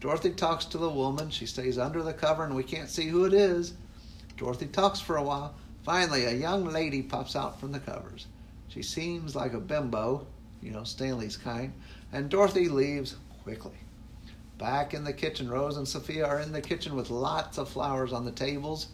Dorothy 0.00 0.30
talks 0.30 0.64
to 0.64 0.78
the 0.78 0.90
woman. 0.90 1.30
She 1.30 1.46
stays 1.46 1.78
under 1.78 2.02
the 2.02 2.12
cover 2.12 2.44
and 2.44 2.56
we 2.56 2.64
can't 2.64 2.88
see 2.88 3.06
who 3.06 3.24
it 3.24 3.32
is. 3.32 3.74
Dorothy 4.36 4.66
talks 4.66 5.00
for 5.00 5.16
a 5.16 5.22
while. 5.22 5.54
Finally, 5.84 6.24
a 6.24 6.32
young 6.32 6.64
lady 6.64 7.02
pops 7.02 7.36
out 7.36 7.60
from 7.60 7.72
the 7.72 7.78
covers. 7.78 8.26
She 8.68 8.82
seems 8.82 9.36
like 9.36 9.52
a 9.52 9.60
bimbo, 9.60 10.26
you 10.60 10.70
know, 10.70 10.84
Stanley's 10.84 11.36
kind, 11.36 11.72
and 12.12 12.28
Dorothy 12.28 12.68
leaves 12.68 13.16
quickly. 13.42 13.78
Back 14.62 14.94
in 14.94 15.02
the 15.02 15.12
kitchen, 15.12 15.50
Rose 15.50 15.76
and 15.76 15.88
Sophia 15.88 16.24
are 16.24 16.38
in 16.38 16.52
the 16.52 16.60
kitchen 16.60 16.94
with 16.94 17.10
lots 17.10 17.58
of 17.58 17.68
flowers 17.68 18.12
on 18.12 18.24
the 18.24 18.30
tables. 18.30 18.86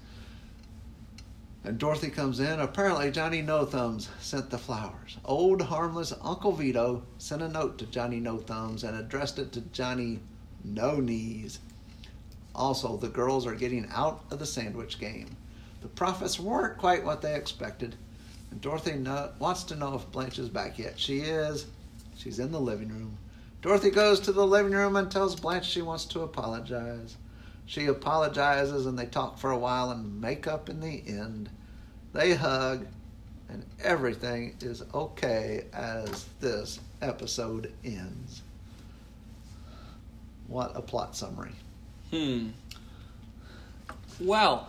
And 1.63 1.77
Dorothy 1.77 2.09
comes 2.09 2.41
in. 2.41 2.59
Apparently, 2.59 3.11
Johnny 3.11 3.43
No 3.43 3.67
Thumbs 3.67 4.09
sent 4.19 4.49
the 4.49 4.57
flowers. 4.57 5.19
Old 5.27 5.61
harmless 5.61 6.15
Uncle 6.23 6.53
Vito 6.53 7.03
sent 7.19 7.43
a 7.43 7.49
note 7.51 7.77
to 7.79 7.87
Johnny 7.87 8.19
No 8.19 8.39
Thumbs 8.39 8.83
and 8.83 8.99
addressed 8.99 9.39
it 9.39 9.53
to 9.53 9.61
Johnny 9.61 10.21
No 10.65 11.01
Knees. 11.01 11.59
Also, 12.55 12.97
the 12.97 13.11
girls 13.11 13.47
are 13.47 13.55
getting 13.55 13.87
out 13.91 14.25
of 14.31 14.39
the 14.39 14.47
sandwich 14.47 14.99
game. 14.99 15.37
The 15.83 15.89
profits 15.89 16.41
weren't 16.41 16.79
quite 16.79 17.05
what 17.05 17.21
they 17.21 17.35
expected, 17.35 17.95
and 18.51 18.63
Dorothy 18.63 18.95
no- 18.95 19.33
wants 19.39 19.65
to 19.65 19.77
know 19.77 19.97
if 19.97 20.11
Blanche 20.13 20.39
is 20.39 20.49
back 20.49 20.79
yet. 20.79 20.99
She 20.99 21.19
is. 21.19 21.67
She's 22.17 22.39
in 22.39 22.53
the 22.53 22.59
living 22.59 22.89
room. 22.89 23.19
Dorothy 23.61 23.91
goes 23.91 24.21
to 24.21 24.33
the 24.33 24.47
living 24.47 24.73
room 24.73 24.97
and 24.97 25.11
tells 25.11 25.35
Blanche 25.35 25.67
she 25.67 25.83
wants 25.83 26.05
to 26.07 26.21
apologize. 26.21 27.17
She 27.67 27.87
apologizes 27.87 28.87
and 28.87 28.99
they 28.99 29.07
talk 29.07 29.39
for 29.39 29.51
a 29.51 29.59
while 29.59 29.91
and 29.91 30.21
make 30.21 30.47
up 30.47 30.69
in 30.69 30.81
the 30.81 31.03
end. 31.07 31.51
They 32.13 32.35
hug 32.35 32.87
and 33.49 33.65
everything 33.83 34.57
is 34.61 34.83
okay 34.95 35.65
as 35.73 36.27
this 36.41 36.79
episode 37.03 37.73
ends. 37.85 38.43
What 40.47 40.73
a 40.75 40.81
plot 40.81 41.17
summary. 41.17 41.53
Hmm. 42.11 42.51
Well, 44.21 44.69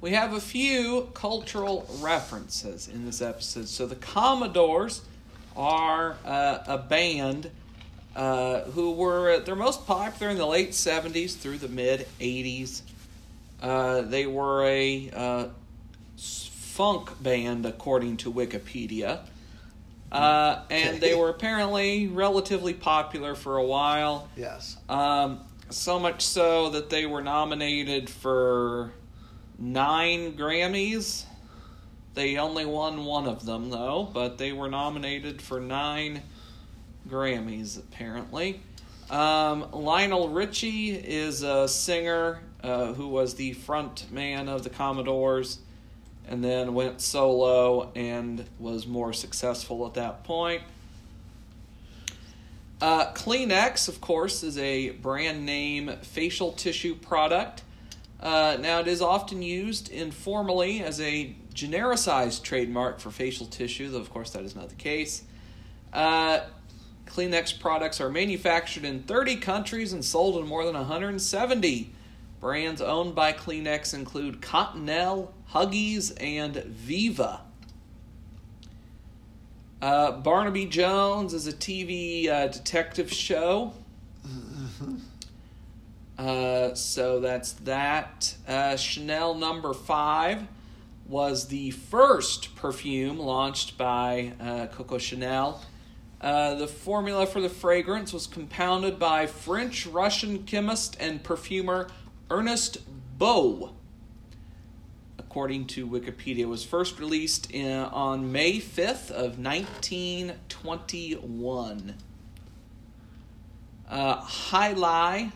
we 0.00 0.12
have 0.12 0.32
a 0.32 0.40
few 0.40 1.10
cultural 1.14 1.86
references 2.00 2.88
in 2.88 3.04
this 3.04 3.20
episode. 3.20 3.68
So 3.68 3.86
the 3.86 3.96
Commodores 3.96 5.02
are 5.56 6.16
uh, 6.24 6.58
a 6.66 6.78
band 6.78 7.50
uh, 8.16 8.62
who 8.62 8.92
were 8.92 9.30
at 9.30 9.46
their 9.46 9.56
most 9.56 9.86
popular 9.86 10.30
in 10.30 10.38
the 10.38 10.46
late 10.46 10.70
70s 10.70 11.36
through 11.36 11.58
the 11.58 11.68
mid 11.68 12.06
80s. 12.20 12.82
Uh, 13.62 14.02
they 14.02 14.26
were 14.26 14.64
a 14.64 15.10
uh, 15.14 15.48
funk 16.16 17.22
band, 17.22 17.66
according 17.66 18.16
to 18.18 18.32
Wikipedia. 18.32 19.20
Uh, 20.10 20.62
and 20.70 21.00
they 21.00 21.14
were 21.14 21.28
apparently 21.28 22.06
relatively 22.06 22.72
popular 22.72 23.34
for 23.34 23.56
a 23.56 23.64
while. 23.64 24.28
Yes. 24.36 24.76
Um, 24.88 25.40
so 25.70 25.98
much 25.98 26.24
so 26.24 26.70
that 26.70 26.88
they 26.88 27.04
were 27.04 27.22
nominated 27.22 28.08
for 28.08 28.92
nine 29.58 30.32
Grammys. 30.32 31.24
They 32.14 32.38
only 32.38 32.64
won 32.64 33.04
one 33.04 33.26
of 33.26 33.44
them, 33.44 33.70
though, 33.70 34.08
but 34.12 34.38
they 34.38 34.52
were 34.52 34.68
nominated 34.68 35.42
for 35.42 35.60
nine 35.60 36.22
Grammys, 37.08 37.78
apparently. 37.78 38.60
Um, 39.10 39.70
Lionel 39.72 40.28
Richie 40.28 40.90
is 40.90 41.42
a 41.42 41.66
singer 41.66 42.40
uh, 42.62 42.92
who 42.92 43.08
was 43.08 43.34
the 43.34 43.52
front 43.54 44.10
man 44.12 44.48
of 44.48 44.64
the 44.64 44.70
Commodores 44.70 45.60
and 46.28 46.44
then 46.44 46.74
went 46.74 47.00
solo 47.00 47.90
and 47.94 48.44
was 48.58 48.86
more 48.86 49.12
successful 49.12 49.86
at 49.86 49.94
that 49.94 50.24
point. 50.24 50.62
Uh, 52.80 53.12
Kleenex, 53.12 53.88
of 53.88 54.00
course, 54.00 54.42
is 54.42 54.56
a 54.58 54.90
brand 54.90 55.44
name 55.44 55.90
facial 56.02 56.52
tissue 56.52 56.94
product. 56.94 57.62
Uh, 58.20 58.56
now, 58.60 58.80
it 58.80 58.88
is 58.88 59.00
often 59.00 59.42
used 59.42 59.88
informally 59.88 60.82
as 60.82 61.00
a 61.00 61.34
genericized 61.54 62.42
trademark 62.42 63.00
for 63.00 63.10
facial 63.10 63.46
tissue, 63.46 63.90
though, 63.90 63.98
of 63.98 64.10
course, 64.10 64.30
that 64.30 64.42
is 64.44 64.54
not 64.54 64.68
the 64.68 64.74
case. 64.74 65.24
Uh, 65.92 66.40
Kleenex 67.08 67.58
products 67.58 68.00
are 68.00 68.10
manufactured 68.10 68.84
in 68.84 69.02
30 69.02 69.36
countries 69.36 69.92
and 69.92 70.04
sold 70.04 70.36
in 70.40 70.46
more 70.46 70.64
than 70.64 70.74
170. 70.74 71.92
Brands 72.40 72.80
owned 72.80 73.14
by 73.14 73.32
Kleenex 73.32 73.94
include 73.94 74.40
Cottonelle, 74.40 75.32
Huggies, 75.52 76.12
and 76.22 76.54
Viva. 76.54 77.40
Uh, 79.80 80.12
Barnaby 80.12 80.66
Jones 80.66 81.34
is 81.34 81.46
a 81.46 81.52
TV 81.52 82.28
uh, 82.28 82.48
detective 82.48 83.12
show. 83.12 83.72
Uh, 86.18 86.74
so 86.74 87.20
that's 87.20 87.52
that. 87.52 88.34
Uh, 88.48 88.74
Chanel 88.74 89.34
number 89.34 89.72
five 89.72 90.42
was 91.06 91.46
the 91.46 91.70
first 91.70 92.56
perfume 92.56 93.20
launched 93.20 93.78
by 93.78 94.32
uh, 94.40 94.66
Coco 94.66 94.98
Chanel. 94.98 95.62
Uh, 96.20 96.56
the 96.56 96.66
formula 96.66 97.24
for 97.26 97.40
the 97.40 97.48
fragrance 97.48 98.12
was 98.12 98.26
compounded 98.26 98.98
by 98.98 99.24
French 99.26 99.86
Russian 99.86 100.42
chemist 100.42 100.96
and 100.98 101.22
perfumer 101.22 101.86
Ernest 102.28 102.78
Beaux. 103.18 103.72
According 105.16 105.68
to 105.68 105.86
Wikipedia, 105.86 106.40
it 106.40 106.46
was 106.46 106.64
first 106.64 106.98
released 106.98 107.52
in, 107.52 107.70
on 107.70 108.32
May 108.32 108.58
5th 108.58 109.12
of 109.12 109.38
1921. 109.38 111.94
Uh, 113.88 114.26
Jai 114.26 114.74
alai 114.74 115.30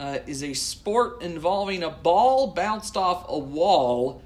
uh, 0.00 0.18
is 0.26 0.42
a 0.42 0.54
sport 0.54 1.20
involving 1.22 1.82
a 1.82 1.90
ball 1.90 2.46
bounced 2.48 2.96
off 2.96 3.26
a 3.28 3.38
wall 3.38 4.22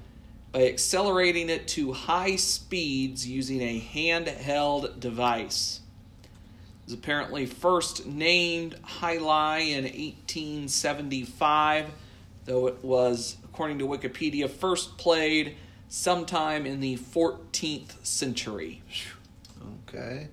by 0.53 0.65
accelerating 0.65 1.49
it 1.49 1.67
to 1.67 1.91
high 1.91 2.37
speeds 2.37 3.27
using 3.27 3.59
a 3.61 3.81
handheld 3.81 4.97
device. 4.99 5.81
Was 6.89 6.97
apparently 6.97 7.45
first 7.45 8.07
named 8.07 8.75
Jai 8.99 9.17
alai 9.17 9.69
in 9.69 9.83
1875, 9.83 11.91
though 12.45 12.65
it 12.65 12.83
was, 12.83 13.37
according 13.43 13.77
to 13.77 13.85
Wikipedia, 13.85 14.49
first 14.49 14.97
played 14.97 15.55
sometime 15.87 16.65
in 16.65 16.79
the 16.79 16.97
14th 16.97 18.03
century. 18.03 18.81
Okay. 19.87 20.29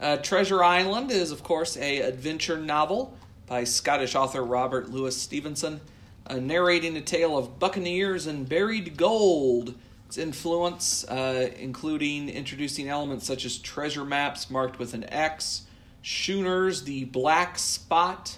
Uh, 0.00 0.16
Treasure 0.16 0.64
Island 0.64 1.12
is, 1.12 1.30
of 1.30 1.44
course, 1.44 1.76
a 1.76 2.00
adventure 2.00 2.58
novel 2.58 3.16
by 3.46 3.62
Scottish 3.62 4.16
author 4.16 4.42
Robert 4.42 4.90
Louis 4.90 5.16
Stevenson, 5.16 5.80
uh, 6.26 6.40
narrating 6.40 6.96
a 6.96 7.00
tale 7.00 7.38
of 7.38 7.60
buccaneers 7.60 8.26
and 8.26 8.48
buried 8.48 8.96
gold. 8.96 9.76
Its 10.12 10.18
influence, 10.18 11.04
uh, 11.04 11.48
including 11.58 12.28
introducing 12.28 12.86
elements 12.86 13.26
such 13.26 13.46
as 13.46 13.56
treasure 13.56 14.04
maps 14.04 14.50
marked 14.50 14.78
with 14.78 14.92
an 14.92 15.10
X, 15.10 15.62
schooners, 16.02 16.82
the 16.82 17.06
black 17.06 17.58
spot, 17.58 18.36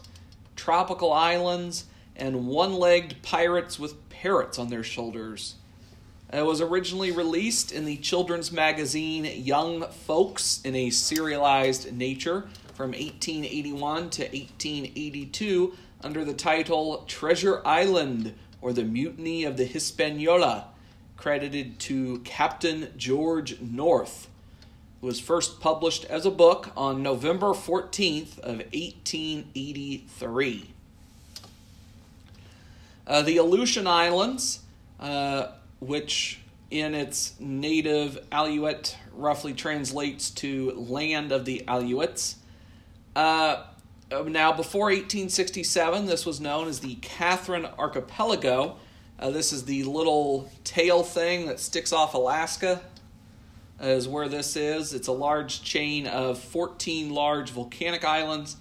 tropical 0.55 1.13
islands, 1.13 1.87
and 2.15 2.47
one 2.47 2.75
legged 2.75 3.21
pirates 3.23 3.77
with 3.77 4.09
parrots 4.09 4.57
on 4.57 4.69
their 4.69 4.85
shoulders. 4.85 5.57
It 6.33 6.47
was 6.47 6.61
originally 6.61 7.11
released 7.11 7.73
in 7.73 7.87
the 7.87 7.97
children's 7.97 8.53
magazine 8.53 9.25
Young 9.25 9.83
Folks 9.89 10.61
in 10.65 10.77
a 10.77 10.91
serialized 10.91 11.93
nature 11.93 12.43
from 12.75 12.93
1881 12.93 14.11
to 14.11 14.23
1882 14.23 15.75
under 16.05 16.25
the 16.25 16.35
title 16.35 17.05
Treasure 17.09 17.63
Island 17.67 18.33
or 18.63 18.73
the 18.73 18.85
Mutiny 18.85 19.43
of 19.43 19.57
the 19.57 19.65
Hispaniola, 19.65 20.69
credited 21.17 21.79
to 21.81 22.19
Captain 22.21 22.93
George 22.97 23.61
North. 23.61 24.29
It 25.03 25.07
was 25.07 25.21
first 25.21 25.61
published 25.61 26.05
as 26.07 26.25
a 26.27 26.31
book 26.31 26.71
on 26.77 27.03
November 27.03 27.49
14th 27.49 28.39
of 28.39 28.59
1883. 28.73 30.71
Uh, 33.07 33.23
the 33.23 33.37
Aleutian 33.37 33.87
Islands, 33.87 34.61
uh, 34.99 35.49
which 35.81 36.41
in 36.71 36.95
its 36.95 37.39
native 37.39 38.19
Aleut 38.31 38.97
roughly 39.13 39.53
translates 39.53 40.31
to 40.31 40.73
land 40.73 41.33
of 41.33 41.45
the 41.45 41.63
Aleuts. 41.69 42.37
Uh, 43.15 43.65
now, 44.11 44.53
before 44.53 44.87
1867, 44.87 46.07
this 46.07 46.25
was 46.27 46.41
known 46.41 46.69
as 46.69 46.81
the 46.81 46.97
Catherine 46.97 47.67
Archipelago. 47.79 48.77
Uh, 49.19 49.31
this 49.31 49.53
is 49.53 49.65
the 49.65 49.85
little 49.85 50.51
tail 50.65 51.03
thing 51.03 51.47
that 51.47 51.61
sticks 51.61 51.93
off 51.93 52.15
Alaska, 52.15 52.81
is 53.81 54.09
where 54.09 54.29
this 54.29 54.57
is. 54.57 54.95
It's 54.95 55.09
a 55.09 55.13
large 55.13 55.63
chain 55.63 56.07
of 56.07 56.39
14 56.39 57.11
large 57.11 57.51
volcanic 57.51 58.05
islands 58.05 58.57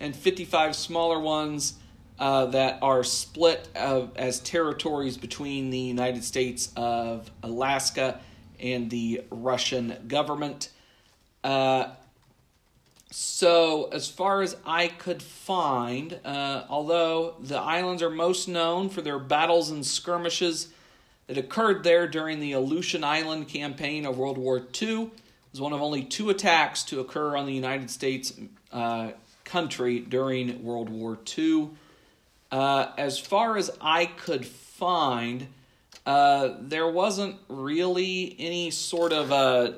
and 0.00 0.14
55 0.14 0.76
smaller 0.76 1.18
ones 1.18 1.74
uh, 2.18 2.46
that 2.46 2.78
are 2.82 3.04
split 3.04 3.68
uh, 3.76 4.06
as 4.16 4.40
territories 4.40 5.16
between 5.16 5.70
the 5.70 5.78
United 5.78 6.24
States 6.24 6.72
of 6.76 7.30
Alaska 7.42 8.20
and 8.58 8.90
the 8.90 9.22
Russian 9.30 9.96
government. 10.08 10.70
Uh, 11.44 11.88
So, 13.10 13.88
as 13.90 14.08
far 14.08 14.42
as 14.42 14.56
I 14.66 14.88
could 14.88 15.22
find, 15.22 16.20
uh, 16.24 16.64
although 16.68 17.36
the 17.40 17.56
islands 17.58 18.02
are 18.02 18.10
most 18.10 18.48
known 18.48 18.90
for 18.90 19.00
their 19.00 19.18
battles 19.18 19.70
and 19.70 19.84
skirmishes 19.84 20.68
that 21.26 21.38
occurred 21.38 21.84
there 21.84 22.06
during 22.06 22.38
the 22.38 22.52
Aleutian 22.52 23.04
Island 23.04 23.48
campaign 23.48 24.04
of 24.04 24.18
World 24.18 24.36
War 24.36 24.58
II, 24.58 25.04
it 25.04 25.10
was 25.52 25.60
one 25.60 25.72
of 25.72 25.80
only 25.80 26.04
two 26.04 26.28
attacks 26.28 26.82
to 26.84 27.00
occur 27.00 27.34
on 27.34 27.46
the 27.46 27.54
United 27.54 27.90
States 27.90 28.34
uh, 28.72 29.12
country 29.44 30.00
during 30.00 30.62
World 30.62 30.90
War 30.90 31.18
II. 31.38 31.70
Uh, 32.52 32.88
as 32.98 33.18
far 33.18 33.56
as 33.56 33.70
I 33.80 34.04
could 34.04 34.44
find, 34.44 35.48
uh, 36.04 36.56
there 36.60 36.90
wasn't 36.90 37.36
really 37.48 38.36
any 38.38 38.70
sort 38.70 39.12
of 39.14 39.30
a, 39.30 39.74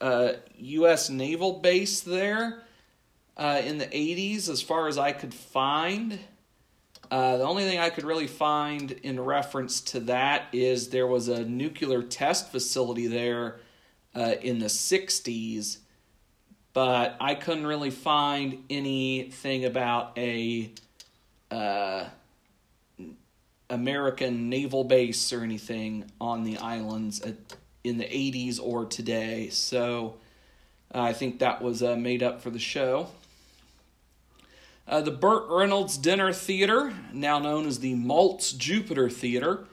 a 0.00 0.36
U.S. 0.58 1.10
naval 1.10 1.54
base 1.60 2.00
there 2.00 2.62
uh, 3.36 3.62
in 3.64 3.78
the 3.78 3.86
80s, 3.86 4.48
as 4.48 4.62
far 4.62 4.88
as 4.88 4.98
I 4.98 5.12
could 5.12 5.34
find. 5.34 6.18
Uh, 7.10 7.38
the 7.38 7.44
only 7.44 7.64
thing 7.64 7.78
I 7.78 7.90
could 7.90 8.04
really 8.04 8.26
find 8.26 8.92
in 8.92 9.18
reference 9.18 9.80
to 9.80 10.00
that 10.00 10.46
is 10.52 10.90
there 10.90 11.06
was 11.06 11.28
a 11.28 11.44
nuclear 11.44 12.02
test 12.02 12.52
facility 12.52 13.06
there 13.06 13.60
uh, 14.14 14.34
in 14.42 14.58
the 14.58 14.66
60s, 14.66 15.78
but 16.74 17.16
I 17.20 17.34
couldn't 17.34 17.66
really 17.66 17.90
find 17.90 18.64
anything 18.68 19.64
about 19.64 20.18
a 20.18 20.70
uh, 21.50 22.04
American 23.70 24.48
naval 24.48 24.84
base 24.84 25.32
or 25.32 25.42
anything 25.42 26.10
on 26.20 26.44
the 26.44 26.58
islands 26.58 27.20
at, 27.20 27.36
in 27.88 27.98
the 27.98 28.04
80s 28.04 28.60
or 28.62 28.84
today. 28.84 29.48
So 29.50 30.16
uh, 30.94 31.00
I 31.00 31.12
think 31.12 31.40
that 31.40 31.60
was 31.60 31.82
uh, 31.82 31.96
made 31.96 32.22
up 32.22 32.40
for 32.40 32.50
the 32.50 32.58
show. 32.58 33.08
Uh, 34.86 35.00
the 35.02 35.10
Burt 35.10 35.48
Reynolds 35.50 35.98
Dinner 35.98 36.32
Theater, 36.32 36.94
now 37.12 37.38
known 37.38 37.66
as 37.66 37.80
the 37.80 37.94
Maltz 37.94 38.56
Jupiter 38.56 39.10
Theater, 39.10 39.64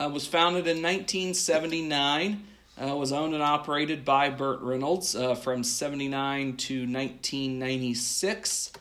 uh, 0.00 0.08
was 0.08 0.26
founded 0.26 0.66
in 0.66 0.82
1979. 0.82 2.44
Uh, 2.76 2.96
was 2.96 3.12
owned 3.12 3.34
and 3.34 3.42
operated 3.42 4.04
by 4.04 4.30
Burt 4.30 4.60
Reynolds 4.60 5.14
uh, 5.14 5.36
from 5.36 5.62
79 5.62 6.56
to 6.56 6.80
1996. 6.80 8.72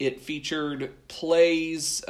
it 0.00 0.20
featured 0.20 0.90
plays 1.06 2.02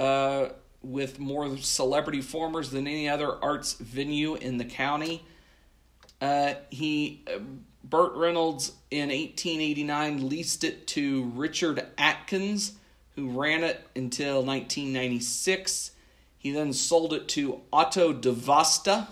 with 0.83 1.18
more 1.18 1.57
celebrity 1.59 2.18
performers 2.18 2.71
than 2.71 2.87
any 2.87 3.09
other 3.09 3.42
arts 3.42 3.75
venue 3.75 4.35
in 4.35 4.59
the 4.59 4.64
county. 4.64 5.25
Uh, 6.21 6.55
he, 6.71 7.23
uh, 7.27 7.38
Burt 7.85 8.14
Reynolds, 8.14 8.73
in 8.90 9.09
1889 9.09 10.29
leased 10.29 10.64
it 10.64 10.87
to 10.88 11.25
Richard 11.35 11.87
Atkins, 11.99 12.73
who 13.16 13.31
ran 13.31 13.64
it 13.64 13.87
until 13.95 14.45
1996. 14.45 15.92
He 16.38 16.51
then 16.51 16.73
sold 16.73 17.12
it 17.12 17.29
to 17.29 17.61
Otto 17.73 18.12
DiVosta, 18.12 19.09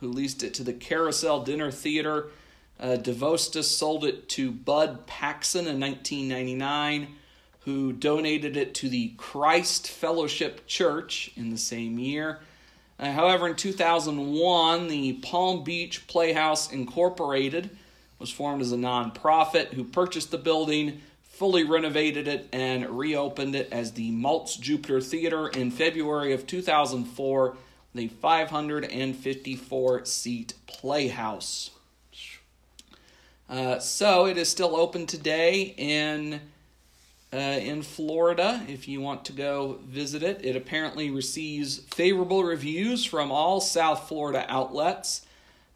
who 0.00 0.08
leased 0.08 0.42
it 0.42 0.54
to 0.54 0.64
the 0.64 0.72
Carousel 0.72 1.42
Dinner 1.44 1.70
Theater. 1.70 2.28
Uh, 2.78 2.96
DiVosta 2.96 3.62
sold 3.62 4.04
it 4.04 4.28
to 4.30 4.50
Bud 4.50 5.06
Paxson 5.06 5.66
in 5.66 5.80
1999 5.80 7.16
who 7.70 7.92
donated 7.92 8.56
it 8.56 8.74
to 8.74 8.88
the 8.88 9.12
Christ 9.16 9.88
Fellowship 9.88 10.66
Church 10.66 11.30
in 11.36 11.50
the 11.50 11.56
same 11.56 12.00
year. 12.00 12.40
Uh, 12.98 13.12
however, 13.12 13.46
in 13.46 13.54
2001, 13.54 14.88
the 14.88 15.12
Palm 15.14 15.62
Beach 15.62 16.04
Playhouse 16.08 16.72
Incorporated 16.72 17.70
was 18.18 18.28
formed 18.28 18.60
as 18.60 18.72
a 18.72 18.76
nonprofit 18.76 19.68
who 19.74 19.84
purchased 19.84 20.32
the 20.32 20.38
building, 20.38 21.00
fully 21.22 21.62
renovated 21.62 22.26
it, 22.26 22.48
and 22.52 22.90
reopened 22.90 23.54
it 23.54 23.68
as 23.72 23.92
the 23.92 24.10
Maltz 24.10 24.58
Jupiter 24.58 25.00
Theater 25.00 25.46
in 25.46 25.70
February 25.70 26.32
of 26.32 26.48
2004, 26.48 27.56
the 27.94 28.08
554 28.08 30.04
seat 30.04 30.54
playhouse. 30.66 31.70
Uh, 33.48 33.78
so 33.78 34.26
it 34.26 34.36
is 34.36 34.48
still 34.48 34.74
open 34.74 35.06
today 35.06 35.72
in 35.76 36.40
uh, 37.32 37.36
in 37.36 37.82
Florida 37.82 38.62
if 38.68 38.88
you 38.88 39.00
want 39.00 39.24
to 39.26 39.32
go 39.32 39.78
visit 39.86 40.22
it. 40.22 40.44
It 40.44 40.56
apparently 40.56 41.10
receives 41.10 41.78
favorable 41.78 42.44
reviews 42.44 43.04
from 43.04 43.30
all 43.30 43.60
South 43.60 44.08
Florida 44.08 44.44
outlets, 44.48 45.26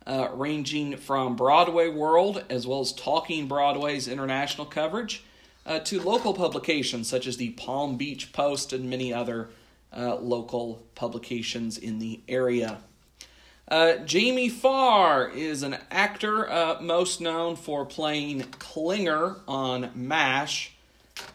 uh, 0.07 0.29
ranging 0.33 0.97
from 0.97 1.37
Broadway 1.37 1.89
World 1.89 2.45
as 2.51 2.67
well 2.67 2.81
as 2.81 2.93
Talking 2.93 3.47
Broadway's 3.47 4.09
international 4.09 4.67
coverage 4.67 5.25
uh, 5.67 5.79
to 5.81 6.01
local 6.01 6.35
publications 6.35 7.09
such 7.09 7.27
as 7.27 7.37
the 7.37 7.51
Palm 7.51 7.97
Beach 7.97 8.33
Post 8.33 8.73
and 8.73 8.91
many 8.91 9.13
other 9.13 9.49
uh, 9.97 10.17
local 10.17 10.83
publications 10.95 11.79
in 11.79 12.01
the 12.01 12.21
area. 12.29 12.79
Uh, 13.67 13.97
Jamie 13.99 14.51
Farr 14.51 15.31
is 15.31 15.63
an 15.63 15.79
actor 15.91 16.51
uh, 16.51 16.79
most 16.83 17.21
known 17.21 17.57
for 17.57 17.87
playing 17.87 18.43
Klinger 18.59 19.37
on 19.49 19.91
MASH. 19.95 20.74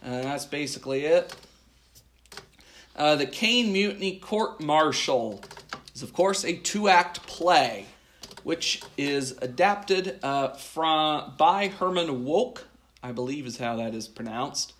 And 0.02 0.24
that's 0.24 0.46
basically 0.46 1.04
it. 1.04 1.34
Uh, 2.96 3.16
the 3.16 3.26
Caine 3.26 3.72
Mutiny 3.72 4.18
Court 4.18 4.60
Martial 4.60 5.42
is, 5.94 6.02
of 6.02 6.12
course, 6.12 6.44
a 6.44 6.54
two 6.54 6.88
act 6.88 7.26
play, 7.26 7.86
which 8.42 8.82
is 8.96 9.36
adapted 9.40 10.18
uh, 10.22 10.48
from 10.48 11.34
by 11.38 11.68
Herman 11.68 12.24
Wouk, 12.24 12.64
I 13.02 13.12
believe 13.12 13.46
is 13.46 13.58
how 13.58 13.76
that 13.76 13.94
is 13.94 14.08
pronounced, 14.08 14.74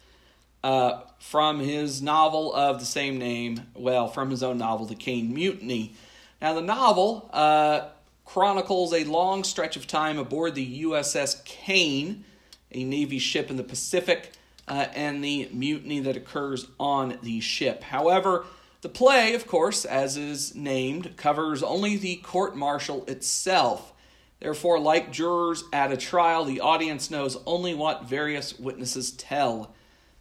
uh, 0.62 1.02
from 1.18 1.60
his 1.60 2.02
novel 2.02 2.52
of 2.54 2.80
the 2.80 2.86
same 2.86 3.18
name, 3.18 3.62
well, 3.74 4.08
from 4.08 4.30
his 4.30 4.42
own 4.42 4.58
novel, 4.58 4.86
The 4.86 4.94
Caine 4.94 5.32
Mutiny. 5.32 5.94
Now, 6.42 6.54
the 6.54 6.62
novel 6.62 7.30
uh, 7.32 7.88
chronicles 8.24 8.92
a 8.92 9.04
long 9.04 9.44
stretch 9.44 9.76
of 9.76 9.86
time 9.86 10.18
aboard 10.18 10.54
the 10.54 10.82
USS 10.84 11.44
Caine, 11.44 12.24
a 12.72 12.84
Navy 12.84 13.18
ship 13.18 13.50
in 13.50 13.56
the 13.56 13.64
Pacific 13.64 14.32
uh, 14.68 14.86
and 14.94 15.22
the 15.22 15.48
mutiny 15.52 16.00
that 16.00 16.16
occurs 16.16 16.66
on 16.78 17.18
the 17.22 17.40
ship. 17.40 17.82
However, 17.82 18.44
the 18.82 18.88
play, 18.88 19.34
of 19.34 19.46
course, 19.46 19.84
as 19.84 20.16
is 20.16 20.54
named, 20.54 21.16
covers 21.16 21.62
only 21.62 21.96
the 21.96 22.16
court 22.16 22.56
martial 22.56 23.04
itself. 23.06 23.92
Therefore, 24.40 24.78
like 24.78 25.12
jurors 25.12 25.64
at 25.72 25.92
a 25.92 25.98
trial, 25.98 26.44
the 26.44 26.60
audience 26.60 27.10
knows 27.10 27.36
only 27.44 27.74
what 27.74 28.08
various 28.08 28.58
witnesses 28.58 29.10
tell 29.10 29.74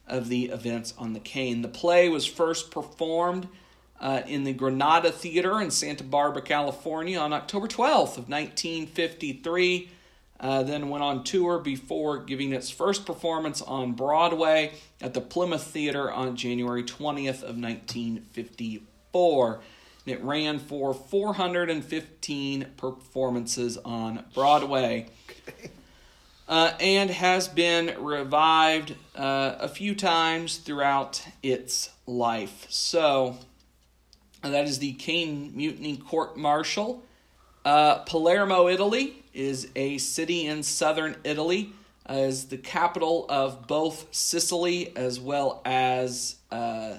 of 0.06 0.28
the 0.28 0.46
events 0.46 0.94
on 0.98 1.14
the 1.14 1.20
Caine. 1.20 1.62
The 1.62 1.70
play 1.70 2.10
was 2.10 2.26
first 2.26 2.70
performed 2.70 3.48
uh, 4.02 4.22
in 4.28 4.44
the 4.44 4.54
Granada 4.54 5.12
Theater 5.12 5.62
in 5.62 5.72
Santa 5.72 6.04
Barbara, 6.04 6.42
California 6.42 7.18
on 7.18 7.32
October 7.32 7.68
12th 7.68 8.18
of 8.18 8.30
1953 8.30 9.90
uh, 10.40 10.64
then 10.64 10.90
went 10.90 11.04
on 11.04 11.24
tour 11.24 11.60
before 11.60 12.24
giving 12.24 12.54
its 12.54 12.70
first 12.70 13.06
performance 13.06 13.62
on 13.62 13.94
Broadway 13.94 14.74
at 15.02 15.14
the 15.14 15.22
Plymouth 15.22 15.64
Theater 15.64 16.12
on 16.12 16.36
January 16.36 16.84
20th 16.84 17.44
of 17.44 17.58
1954. 17.58 19.62
And 20.06 20.16
it 20.16 20.24
ran 20.24 20.60
for 20.60 20.94
415 20.94 22.68
performances 22.78 23.78
on 23.78 24.26
Broadway. 24.34 25.08
Uh, 26.48 26.74
and 26.80 27.12
has 27.12 27.48
been 27.48 28.04
revived 28.04 28.96
uh, 29.16 29.56
a 29.60 29.68
few 29.68 29.94
times 29.94 30.58
throughout 30.58 31.24
its 31.44 31.92
life. 32.08 32.66
So, 32.70 33.38
that 34.42 34.66
is 34.66 34.80
the 34.80 34.94
Caine 34.94 35.56
Mutiny 35.56 35.98
Court 35.98 36.38
Martial. 36.38 37.04
Uh, 37.66 38.00
Palermo, 38.00 38.68
Italy 38.68 39.24
is 39.34 39.70
a 39.76 39.98
city 39.98 40.48
in 40.48 40.64
southern 40.64 41.16
Italy, 41.24 41.74
uh, 42.10 42.14
is 42.14 42.46
the 42.46 42.58
capital 42.58 43.26
of 43.30 43.68
both 43.68 44.08
Sicily 44.12 44.96
as 44.96 45.20
well 45.20 45.62
as 45.66 46.38
uh, 46.52 46.96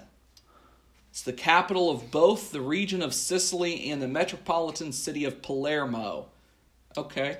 it's 1.11 1.23
the 1.23 1.33
capital 1.33 1.91
of 1.91 2.11
both 2.11 2.53
the 2.53 2.61
region 2.61 3.03
of 3.03 3.13
Sicily 3.13 3.91
and 3.91 4.01
the 4.01 4.09
metropolitan 4.09 4.93
city 4.93 5.25
of 5.25 5.43
Palermo. 5.43 6.27
Okay. 6.97 7.39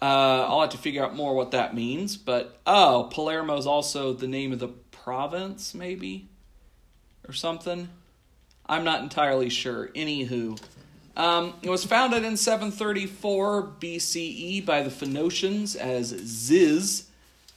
Uh, 0.00 0.46
I'll 0.48 0.62
have 0.62 0.70
to 0.70 0.78
figure 0.78 1.04
out 1.04 1.14
more 1.14 1.34
what 1.34 1.50
that 1.50 1.74
means, 1.74 2.16
but 2.16 2.58
oh, 2.66 3.10
Palermo 3.12 3.58
is 3.58 3.66
also 3.66 4.14
the 4.14 4.26
name 4.26 4.50
of 4.50 4.58
the 4.58 4.68
province, 4.68 5.74
maybe, 5.74 6.28
or 7.28 7.34
something. 7.34 7.90
I'm 8.66 8.82
not 8.82 9.02
entirely 9.02 9.50
sure. 9.50 9.88
Anywho, 9.88 10.58
um, 11.16 11.54
it 11.62 11.70
was 11.70 11.84
founded 11.84 12.24
in 12.24 12.36
734 12.36 13.72
BCE 13.80 14.64
by 14.64 14.82
the 14.82 14.90
Phoenicians 14.90 15.76
as 15.76 16.08
Ziz. 16.08 17.06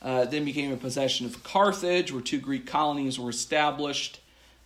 Uh, 0.02 0.26
then 0.26 0.44
became 0.44 0.74
a 0.74 0.78
possession 0.78 1.26
of 1.26 1.44
Carthage, 1.44 2.12
where 2.12 2.22
two 2.22 2.40
Greek 2.40 2.66
colonies 2.66 3.18
were 3.18 3.30
established, 3.30 4.20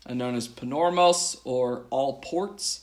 uh, 0.08 0.13
known 0.15 0.34
as 0.34 0.47
Panormos 0.47 1.39
or 1.43 1.84
All 1.91 2.13
Ports. 2.13 2.82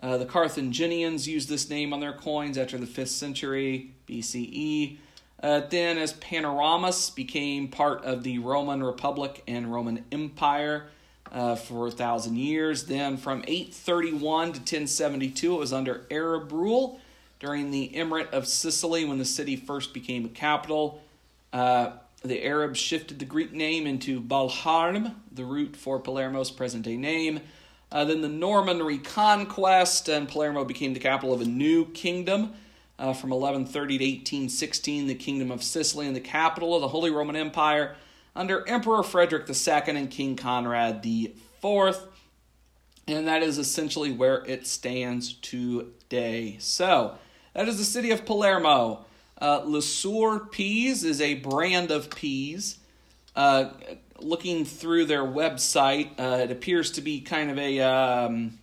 Uh, 0.00 0.16
the 0.16 0.26
Carthaginians 0.26 1.26
used 1.26 1.48
this 1.48 1.68
name 1.68 1.92
on 1.92 1.98
their 1.98 2.12
coins 2.12 2.56
after 2.56 2.78
the 2.78 2.86
5th 2.86 3.08
century 3.08 3.94
BCE. 4.08 4.98
Uh, 5.42 5.60
then, 5.70 5.98
as 5.98 6.12
Panormus 6.12 7.10
became 7.10 7.66
part 7.66 8.04
of 8.04 8.22
the 8.22 8.38
Roman 8.38 8.82
Republic 8.82 9.42
and 9.48 9.72
Roman 9.72 10.04
Empire 10.12 10.86
uh, 11.32 11.56
for 11.56 11.88
a 11.88 11.90
thousand 11.90 12.36
years. 12.36 12.84
Then, 12.84 13.16
from 13.16 13.44
831 13.46 14.52
to 14.52 14.58
1072, 14.58 15.54
it 15.54 15.58
was 15.58 15.72
under 15.72 16.06
Arab 16.10 16.52
rule 16.52 17.00
during 17.40 17.70
the 17.70 17.90
Emirate 17.94 18.30
of 18.30 18.46
Sicily 18.46 19.04
when 19.04 19.18
the 19.18 19.24
city 19.24 19.56
first 19.56 19.94
became 19.94 20.24
a 20.24 20.28
capital. 20.28 21.00
Uh, 21.52 21.92
the 22.24 22.44
Arabs 22.44 22.78
shifted 22.78 23.18
the 23.18 23.24
Greek 23.24 23.52
name 23.52 23.86
into 23.86 24.20
Balharm, 24.20 25.14
the 25.30 25.44
root 25.44 25.76
for 25.76 26.00
Palermo's 26.00 26.50
present 26.50 26.84
day 26.84 26.96
name. 26.96 27.40
Uh, 27.90 28.04
then 28.04 28.20
the 28.20 28.28
Norman 28.28 28.82
reconquest, 28.82 30.08
and 30.08 30.28
Palermo 30.28 30.64
became 30.64 30.94
the 30.94 31.00
capital 31.00 31.32
of 31.32 31.40
a 31.40 31.46
new 31.46 31.86
kingdom. 31.86 32.52
Uh, 32.98 33.12
from 33.12 33.30
1130 33.30 33.98
to 33.98 34.04
1816, 34.04 35.06
the 35.06 35.14
Kingdom 35.14 35.52
of 35.52 35.62
Sicily 35.62 36.08
and 36.08 36.16
the 36.16 36.20
capital 36.20 36.74
of 36.74 36.80
the 36.80 36.88
Holy 36.88 37.12
Roman 37.12 37.36
Empire 37.36 37.94
under 38.38 38.66
Emperor 38.68 39.02
Frederick 39.02 39.48
II 39.50 39.96
and 39.96 40.10
King 40.10 40.36
Conrad 40.36 41.04
IV. 41.04 41.96
And 43.08 43.26
that 43.26 43.42
is 43.42 43.58
essentially 43.58 44.12
where 44.12 44.44
it 44.46 44.66
stands 44.66 45.32
today. 45.34 46.56
So, 46.60 47.18
that 47.54 47.66
is 47.68 47.78
the 47.78 47.84
city 47.84 48.12
of 48.12 48.24
Palermo. 48.24 49.04
Uh, 49.40 49.62
Lesueur 49.64 50.38
peas 50.50 51.02
is 51.04 51.20
a 51.20 51.34
brand 51.34 51.90
of 51.90 52.10
peas. 52.10 52.78
Uh, 53.34 53.70
looking 54.20 54.64
through 54.64 55.06
their 55.06 55.24
website, 55.24 56.10
uh, 56.18 56.38
it 56.42 56.50
appears 56.52 56.92
to 56.92 57.00
be 57.00 57.20
kind 57.20 57.50
of 57.50 57.58
a 57.58 57.80
um, 57.80 58.58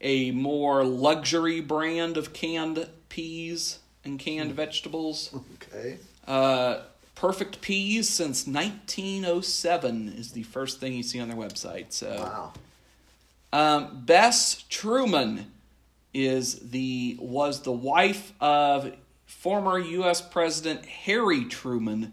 a 0.00 0.30
more 0.32 0.84
luxury 0.84 1.60
brand 1.60 2.16
of 2.16 2.32
canned 2.32 2.86
peas 3.08 3.78
and 4.04 4.18
canned 4.18 4.50
Hmm. 4.50 4.56
vegetables. 4.56 5.34
Okay. 5.54 5.98
Uh, 6.26 6.80
Perfect 7.16 7.60
Peas 7.62 8.08
since 8.08 8.46
1907 8.46 10.08
is 10.16 10.32
the 10.32 10.42
first 10.44 10.78
thing 10.80 10.92
you 10.92 11.02
see 11.02 11.18
on 11.18 11.28
their 11.28 11.36
website. 11.36 11.86
So, 11.88 12.14
Wow. 12.14 12.52
um, 13.58 14.02
Bess 14.04 14.64
Truman 14.68 15.50
is 16.14 16.70
the 16.70 17.16
was 17.18 17.62
the 17.62 17.72
wife 17.72 18.32
of 18.40 18.94
former 19.26 19.78
U.S. 19.78 20.20
President 20.22 20.84
Harry 20.86 21.44
Truman. 21.46 22.12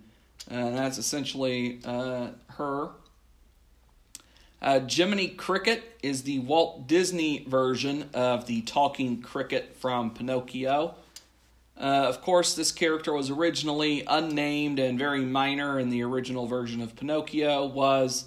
Uh, 0.49 0.71
that's 0.71 0.97
essentially 0.97 1.79
uh, 1.85 2.29
her. 2.47 2.89
Uh, 4.61 4.79
Jiminy 4.89 5.27
Cricket 5.27 5.83
is 6.01 6.23
the 6.23 6.39
Walt 6.39 6.87
Disney 6.87 7.43
version 7.45 8.09
of 8.13 8.45
the 8.45 8.61
talking 8.61 9.21
cricket 9.21 9.75
from 9.75 10.11
Pinocchio. 10.11 10.95
Uh, 11.77 12.05
of 12.07 12.21
course, 12.21 12.55
this 12.55 12.71
character 12.71 13.13
was 13.13 13.29
originally 13.29 14.03
unnamed 14.07 14.79
and 14.79 14.99
very 14.99 15.21
minor 15.21 15.79
in 15.79 15.89
the 15.89 16.03
original 16.03 16.45
version 16.45 16.81
of 16.81 16.95
Pinocchio, 16.95 17.65
was 17.65 18.25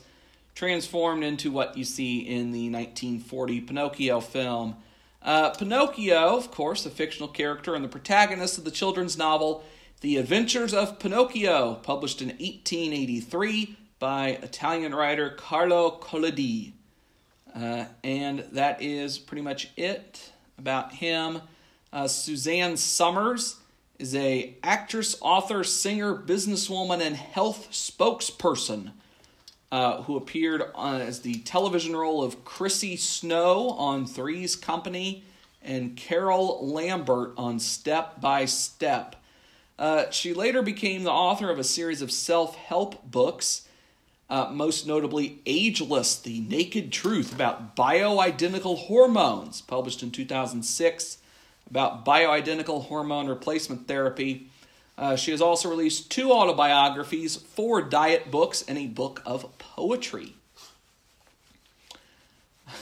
transformed 0.54 1.22
into 1.22 1.50
what 1.50 1.76
you 1.76 1.84
see 1.84 2.18
in 2.18 2.50
the 2.50 2.70
1940 2.70 3.60
Pinocchio 3.60 4.20
film. 4.20 4.76
Uh, 5.22 5.50
Pinocchio, 5.50 6.36
of 6.36 6.50
course, 6.50 6.86
a 6.86 6.90
fictional 6.90 7.28
character 7.28 7.74
and 7.74 7.84
the 7.84 7.88
protagonist 7.88 8.58
of 8.58 8.64
the 8.64 8.70
children's 8.70 9.18
novel 9.18 9.64
The 10.00 10.16
Adventures 10.16 10.72
of 10.74 10.98
Pinocchio, 10.98 11.74
published 11.82 12.22
in 12.22 12.28
1883 12.28 13.76
by 13.98 14.28
Italian 14.42 14.94
writer 14.94 15.30
Carlo 15.30 15.98
Collodi. 16.00 16.72
Uh, 17.54 17.86
and 18.04 18.40
that 18.52 18.82
is 18.82 19.18
pretty 19.18 19.42
much 19.42 19.70
it 19.76 20.32
about 20.58 20.92
him. 20.94 21.40
Uh, 21.96 22.06
Suzanne 22.06 22.76
Somers 22.76 23.56
is 23.98 24.14
a 24.14 24.54
actress, 24.62 25.16
author, 25.22 25.64
singer, 25.64 26.14
businesswoman, 26.14 27.00
and 27.00 27.16
health 27.16 27.68
spokesperson 27.70 28.92
uh, 29.72 30.02
who 30.02 30.18
appeared 30.18 30.62
on, 30.74 31.00
as 31.00 31.20
the 31.20 31.36
television 31.36 31.96
role 31.96 32.22
of 32.22 32.44
Chrissy 32.44 32.96
Snow 32.98 33.70
on 33.70 34.04
Three's 34.04 34.56
Company 34.56 35.24
and 35.62 35.96
Carol 35.96 36.70
Lambert 36.70 37.32
on 37.38 37.58
Step 37.58 38.20
by 38.20 38.44
Step. 38.44 39.16
Uh, 39.78 40.10
she 40.10 40.34
later 40.34 40.60
became 40.60 41.02
the 41.02 41.10
author 41.10 41.48
of 41.48 41.58
a 41.58 41.64
series 41.64 42.02
of 42.02 42.12
self 42.12 42.56
help 42.56 43.10
books, 43.10 43.66
uh, 44.28 44.50
most 44.52 44.86
notably 44.86 45.40
Ageless 45.46 46.18
The 46.18 46.40
Naked 46.40 46.92
Truth 46.92 47.32
about 47.32 47.74
Bioidentical 47.74 48.80
Hormones, 48.80 49.62
published 49.62 50.02
in 50.02 50.10
2006, 50.10 51.22
about 51.68 52.04
bioidentical 52.04 52.84
hormone 52.84 53.28
replacement 53.28 53.88
therapy. 53.88 54.48
Uh, 54.98 55.16
she 55.16 55.30
has 55.30 55.42
also 55.42 55.68
released 55.68 56.10
two 56.10 56.32
autobiographies, 56.32 57.36
four 57.36 57.82
diet 57.82 58.30
books, 58.30 58.62
and 58.66 58.78
a 58.78 58.86
book 58.86 59.22
of 59.26 59.58
poetry. 59.58 60.34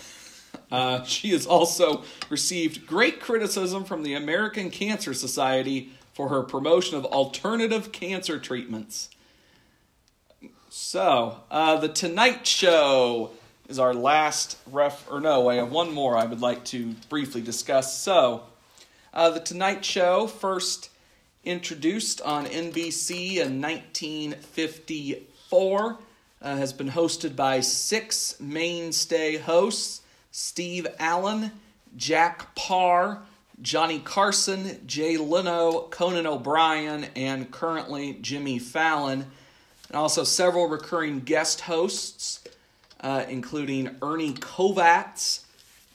Uh, 0.73 1.05
she 1.05 1.31
has 1.31 1.47
also 1.47 2.03
received 2.31 2.85
great 2.85 3.20
criticism 3.20 3.85
from 3.85 4.03
the 4.03 4.14
American 4.14 4.70
Cancer 4.70 5.14
Society 5.14 5.92
for 6.14 6.31
her 6.31 6.42
promotion 6.42 6.97
of 6.97 7.05
alternative 7.05 7.92
cancer 7.92 8.40
treatments. 8.40 9.11
So, 10.70 11.42
uh, 11.51 11.77
the 11.77 11.88
Tonight 11.88 12.44
Show 12.47 13.31
is 13.68 13.79
our 13.79 13.94
last 13.94 14.59
ref, 14.66 15.09
or 15.09 15.20
no, 15.20 15.49
I 15.49 15.57
have 15.57 15.70
one 15.70 15.92
more 15.92 16.16
I 16.16 16.25
would 16.25 16.40
like 16.40 16.64
to 16.66 16.94
briefly 17.09 17.40
discuss. 17.40 17.97
So, 17.97 18.44
uh, 19.14 19.31
the 19.31 19.40
Tonight 19.40 19.85
Show, 19.85 20.27
first 20.27 20.90
introduced 21.44 22.20
on 22.22 22.46
NBC 22.46 23.37
in 23.37 23.62
1954, 23.62 25.98
uh, 26.42 26.57
has 26.57 26.72
been 26.72 26.90
hosted 26.90 27.37
by 27.37 27.61
six 27.61 28.40
mainstay 28.40 29.37
hosts 29.37 30.00
Steve 30.33 30.88
Allen, 30.98 31.53
Jack 31.96 32.57
Paar, 32.57 33.22
Johnny 33.62 34.00
Carson, 34.00 34.81
Jay 34.85 35.16
Leno, 35.16 35.83
Conan 35.90 36.27
O'Brien, 36.27 37.07
and 37.14 37.53
currently 37.53 38.18
Jimmy 38.20 38.59
Fallon, 38.59 39.27
and 39.88 39.96
also 39.96 40.24
several 40.24 40.66
recurring 40.66 41.20
guest 41.20 41.61
hosts, 41.61 42.42
uh, 43.00 43.24
including 43.29 43.94
Ernie 44.03 44.33
Kovacs, 44.33 45.43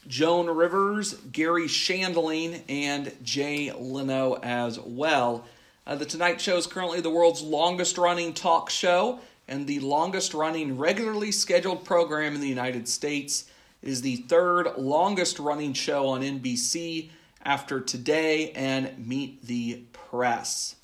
Joan 0.10 0.48
Rivers, 0.48 1.14
Garry 1.32 1.68
Shandling, 1.68 2.64
and 2.68 3.16
Jay 3.22 3.72
Leno 3.72 4.40
as 4.42 4.80
well. 4.80 5.46
Uh, 5.86 5.96
the 5.96 6.06
Tonight 6.06 6.42
Show 6.42 6.58
is 6.58 6.66
currently 6.66 7.00
the 7.00 7.12
world's 7.12 7.44
longest 7.44 7.96
running 8.00 8.34
talk 8.34 8.72
show 8.72 9.20
and 9.48 9.68
the 9.68 9.80
longest 9.82 10.34
running 10.34 10.80
regularly 10.80 11.32
scheduled 11.32 11.86
program 11.86 12.34
in 12.34 12.42
the 12.42 12.48
United 12.48 12.88
States. 12.88 13.52
It 13.84 13.90
is 13.90 14.02
the 14.02 14.16
third 14.16 14.78
longest 14.80 15.38
running 15.38 15.74
show 15.74 16.08
on 16.08 16.22
NBC 16.22 17.12
after 17.46 17.80
Today 17.80 18.52
and 18.54 19.08
Meet 19.08 19.46
the 19.46 19.84
Press. 19.94 20.76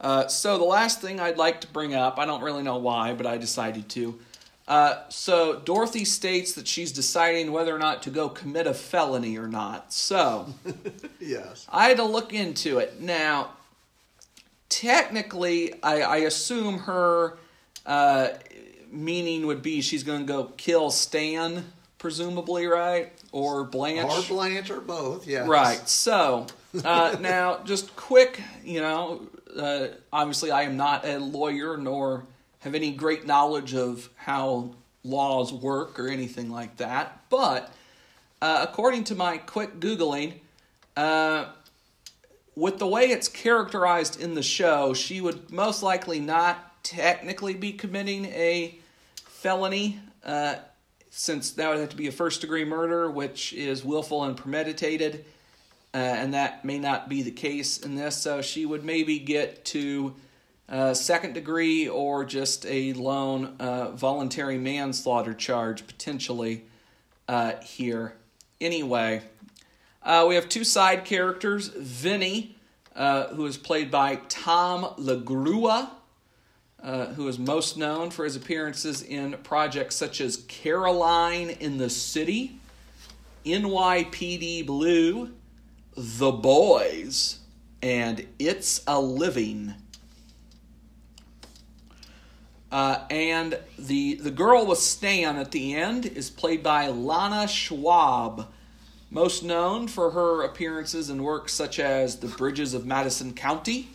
Uh, 0.00 0.28
so, 0.28 0.56
the 0.56 0.64
last 0.64 1.00
thing 1.00 1.18
I'd 1.18 1.36
like 1.36 1.60
to 1.62 1.66
bring 1.66 1.96
up, 1.96 2.20
I 2.20 2.26
don't 2.26 2.42
really 2.42 2.62
know 2.62 2.78
why, 2.78 3.12
but 3.12 3.26
I 3.26 3.38
decided 3.38 3.88
to. 3.90 4.20
Uh, 4.70 5.02
so, 5.08 5.56
Dorothy 5.64 6.04
states 6.04 6.52
that 6.52 6.68
she's 6.68 6.92
deciding 6.92 7.50
whether 7.50 7.74
or 7.74 7.78
not 7.80 8.04
to 8.04 8.10
go 8.10 8.28
commit 8.28 8.68
a 8.68 8.72
felony 8.72 9.36
or 9.36 9.48
not. 9.48 9.92
So, 9.92 10.46
Yes. 11.20 11.66
I 11.68 11.88
had 11.88 11.96
to 11.96 12.04
look 12.04 12.32
into 12.32 12.78
it. 12.78 13.00
Now, 13.00 13.50
technically, 14.68 15.74
I, 15.82 16.02
I 16.02 16.16
assume 16.18 16.78
her 16.78 17.36
uh, 17.84 18.28
meaning 18.92 19.48
would 19.48 19.60
be 19.60 19.80
she's 19.80 20.04
going 20.04 20.20
to 20.20 20.32
go 20.32 20.44
kill 20.56 20.92
Stan, 20.92 21.64
presumably, 21.98 22.66
right? 22.66 23.12
Or 23.32 23.64
Blanche. 23.64 24.08
Or 24.08 24.22
Blanche 24.22 24.70
or 24.70 24.80
both, 24.80 25.26
yes. 25.26 25.48
Right. 25.48 25.88
So, 25.88 26.46
uh, 26.84 27.16
now, 27.20 27.58
just 27.64 27.96
quick, 27.96 28.40
you 28.64 28.80
know, 28.80 29.22
uh, 29.58 29.88
obviously 30.12 30.52
I 30.52 30.62
am 30.62 30.76
not 30.76 31.04
a 31.04 31.18
lawyer 31.18 31.76
nor 31.76 32.22
have 32.60 32.74
any 32.74 32.92
great 32.92 33.26
knowledge 33.26 33.74
of 33.74 34.08
how 34.16 34.70
laws 35.02 35.52
work 35.52 35.98
or 35.98 36.08
anything 36.08 36.50
like 36.50 36.76
that. 36.76 37.24
But 37.30 37.72
uh, 38.40 38.66
according 38.68 39.04
to 39.04 39.14
my 39.14 39.38
quick 39.38 39.80
Googling, 39.80 40.34
uh, 40.96 41.46
with 42.54 42.78
the 42.78 42.86
way 42.86 43.04
it's 43.04 43.28
characterized 43.28 44.20
in 44.20 44.34
the 44.34 44.42
show, 44.42 44.92
she 44.92 45.20
would 45.20 45.50
most 45.50 45.82
likely 45.82 46.20
not 46.20 46.82
technically 46.82 47.54
be 47.54 47.72
committing 47.72 48.26
a 48.26 48.78
felony, 49.24 50.00
uh, 50.24 50.56
since 51.10 51.52
that 51.52 51.70
would 51.70 51.78
have 51.78 51.88
to 51.88 51.96
be 51.96 52.08
a 52.08 52.12
first 52.12 52.40
degree 52.40 52.64
murder, 52.64 53.10
which 53.10 53.52
is 53.52 53.84
willful 53.84 54.24
and 54.24 54.36
premeditated, 54.36 55.24
uh, 55.94 55.96
and 55.96 56.34
that 56.34 56.64
may 56.64 56.78
not 56.78 57.08
be 57.08 57.22
the 57.22 57.30
case 57.30 57.78
in 57.78 57.94
this. 57.94 58.16
So 58.16 58.42
she 58.42 58.66
would 58.66 58.84
maybe 58.84 59.18
get 59.18 59.64
to 59.66 60.14
uh, 60.70 60.94
second 60.94 61.32
degree 61.32 61.88
or 61.88 62.24
just 62.24 62.64
a 62.66 62.92
lone 62.92 63.56
uh, 63.58 63.90
voluntary 63.90 64.56
manslaughter 64.56 65.34
charge 65.34 65.86
potentially 65.86 66.64
uh, 67.28 67.54
here. 67.62 68.14
Anyway, 68.60 69.22
uh, 70.02 70.24
we 70.28 70.36
have 70.36 70.48
two 70.48 70.64
side 70.64 71.04
characters. 71.04 71.68
Vinny, 71.68 72.56
uh, 72.94 73.28
who 73.28 73.46
is 73.46 73.56
played 73.56 73.90
by 73.90 74.16
Tom 74.28 74.94
La 74.96 75.14
Grua, 75.14 75.90
who 77.14 77.26
is 77.26 77.38
most 77.38 77.76
known 77.76 78.10
for 78.10 78.24
his 78.24 78.36
appearances 78.36 79.02
in 79.02 79.32
projects 79.42 79.96
such 79.96 80.20
as 80.20 80.44
Caroline 80.48 81.50
in 81.50 81.78
the 81.78 81.90
City, 81.90 82.60
NYPD 83.44 84.66
Blue, 84.66 85.32
The 85.96 86.30
Boys, 86.30 87.40
and 87.82 88.26
It's 88.38 88.82
a 88.86 89.00
Living. 89.00 89.74
Uh, 92.72 93.04
and 93.10 93.58
the 93.78 94.14
the 94.14 94.30
girl 94.30 94.64
with 94.64 94.78
Stan 94.78 95.36
at 95.36 95.50
the 95.50 95.74
end 95.74 96.06
is 96.06 96.30
played 96.30 96.62
by 96.62 96.86
Lana 96.86 97.48
Schwab, 97.48 98.46
most 99.10 99.42
known 99.42 99.88
for 99.88 100.12
her 100.12 100.42
appearances 100.42 101.10
in 101.10 101.22
works 101.22 101.52
such 101.52 101.80
as 101.80 102.16
The 102.20 102.28
Bridges 102.28 102.72
of 102.72 102.86
Madison 102.86 103.34
County, 103.34 103.88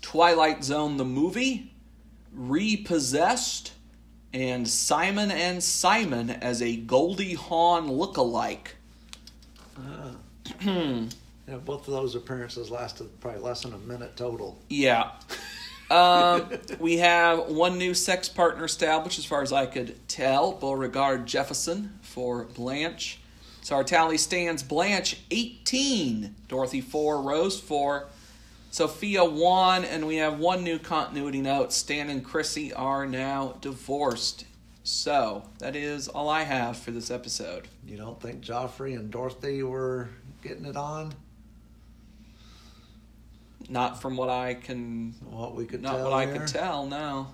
Twilight 0.00 0.64
Zone 0.64 0.96
the 0.96 1.04
movie, 1.04 1.70
Repossessed, 2.32 3.72
and 4.32 4.66
Simon 4.66 5.30
and 5.30 5.62
Simon 5.62 6.30
as 6.30 6.62
a 6.62 6.76
Goldie 6.76 7.34
Hawn 7.34 7.90
look-alike. 7.90 8.76
Yeah, 11.48 11.56
both 11.56 11.88
of 11.88 11.94
those 11.94 12.14
appearances 12.14 12.70
lasted 12.70 13.08
probably 13.20 13.40
less 13.40 13.62
than 13.62 13.72
a 13.72 13.78
minute 13.78 14.16
total. 14.16 14.58
Yeah. 14.68 15.12
Um, 15.90 16.50
we 16.78 16.98
have 16.98 17.48
one 17.48 17.78
new 17.78 17.94
sex 17.94 18.28
partner 18.28 18.64
established, 18.64 19.18
as 19.18 19.24
far 19.24 19.42
as 19.42 19.52
I 19.52 19.66
could 19.66 20.06
tell. 20.08 20.52
Beauregard 20.52 21.26
Jefferson 21.26 21.98
for 22.02 22.44
Blanche. 22.44 23.20
So 23.62 23.76
our 23.76 23.84
tally 23.84 24.18
stands 24.18 24.62
Blanche 24.62 25.20
18, 25.30 26.34
Dorothy 26.48 26.80
4, 26.80 27.22
Rose 27.22 27.60
4, 27.60 28.06
Sophia 28.70 29.24
1, 29.24 29.84
and 29.84 30.06
we 30.06 30.16
have 30.16 30.38
one 30.38 30.64
new 30.64 30.78
continuity 30.78 31.40
note. 31.40 31.72
Stan 31.72 32.08
and 32.08 32.24
Chrissy 32.24 32.72
are 32.72 33.06
now 33.06 33.56
divorced. 33.60 34.46
So 34.84 35.42
that 35.58 35.76
is 35.76 36.08
all 36.08 36.30
I 36.30 36.44
have 36.44 36.78
for 36.78 36.92
this 36.92 37.10
episode. 37.10 37.68
You 37.86 37.98
don't 37.98 38.20
think 38.20 38.42
Joffrey 38.42 38.96
and 38.96 39.10
Dorothy 39.10 39.62
were 39.62 40.08
getting 40.42 40.64
it 40.64 40.76
on? 40.76 41.14
Not 43.68 44.00
from 44.00 44.16
what 44.16 44.30
I 44.30 44.54
can, 44.54 45.14
What 45.28 45.54
we 45.54 45.66
could 45.66 45.82
not 45.82 45.96
tell 45.96 46.10
what 46.10 46.12
I 46.14 46.26
could 46.26 46.46
tell. 46.46 46.86
No. 46.86 47.28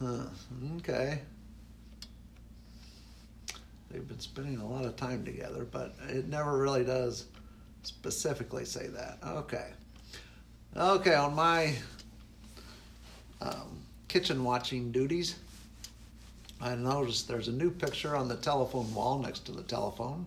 Huh. 0.00 0.24
Okay. 0.78 1.20
They've 3.90 4.06
been 4.06 4.20
spending 4.20 4.58
a 4.58 4.66
lot 4.66 4.84
of 4.84 4.96
time 4.96 5.24
together, 5.24 5.64
but 5.70 5.94
it 6.08 6.28
never 6.28 6.58
really 6.58 6.84
does 6.84 7.26
specifically 7.82 8.64
say 8.64 8.88
that. 8.88 9.18
Okay. 9.24 9.66
Okay, 10.76 11.14
on 11.14 11.34
my 11.34 11.74
um, 13.40 13.80
kitchen 14.08 14.44
watching 14.44 14.92
duties, 14.92 15.36
I 16.60 16.74
noticed 16.74 17.28
there's 17.28 17.48
a 17.48 17.52
new 17.52 17.70
picture 17.70 18.14
on 18.16 18.28
the 18.28 18.36
telephone 18.36 18.92
wall 18.94 19.18
next 19.18 19.46
to 19.46 19.52
the 19.52 19.62
telephone. 19.62 20.26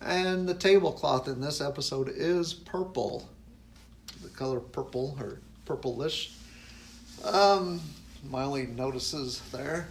And 0.00 0.48
the 0.48 0.54
tablecloth 0.54 1.28
in 1.28 1.40
this 1.40 1.60
episode 1.60 2.08
is 2.08 2.54
purple. 2.54 3.28
The 4.22 4.28
color 4.28 4.60
purple 4.60 5.16
or 5.20 5.38
purplish. 5.64 6.36
Um, 7.24 7.80
my 8.30 8.44
only 8.44 8.66
notices 8.66 9.40
there. 9.52 9.88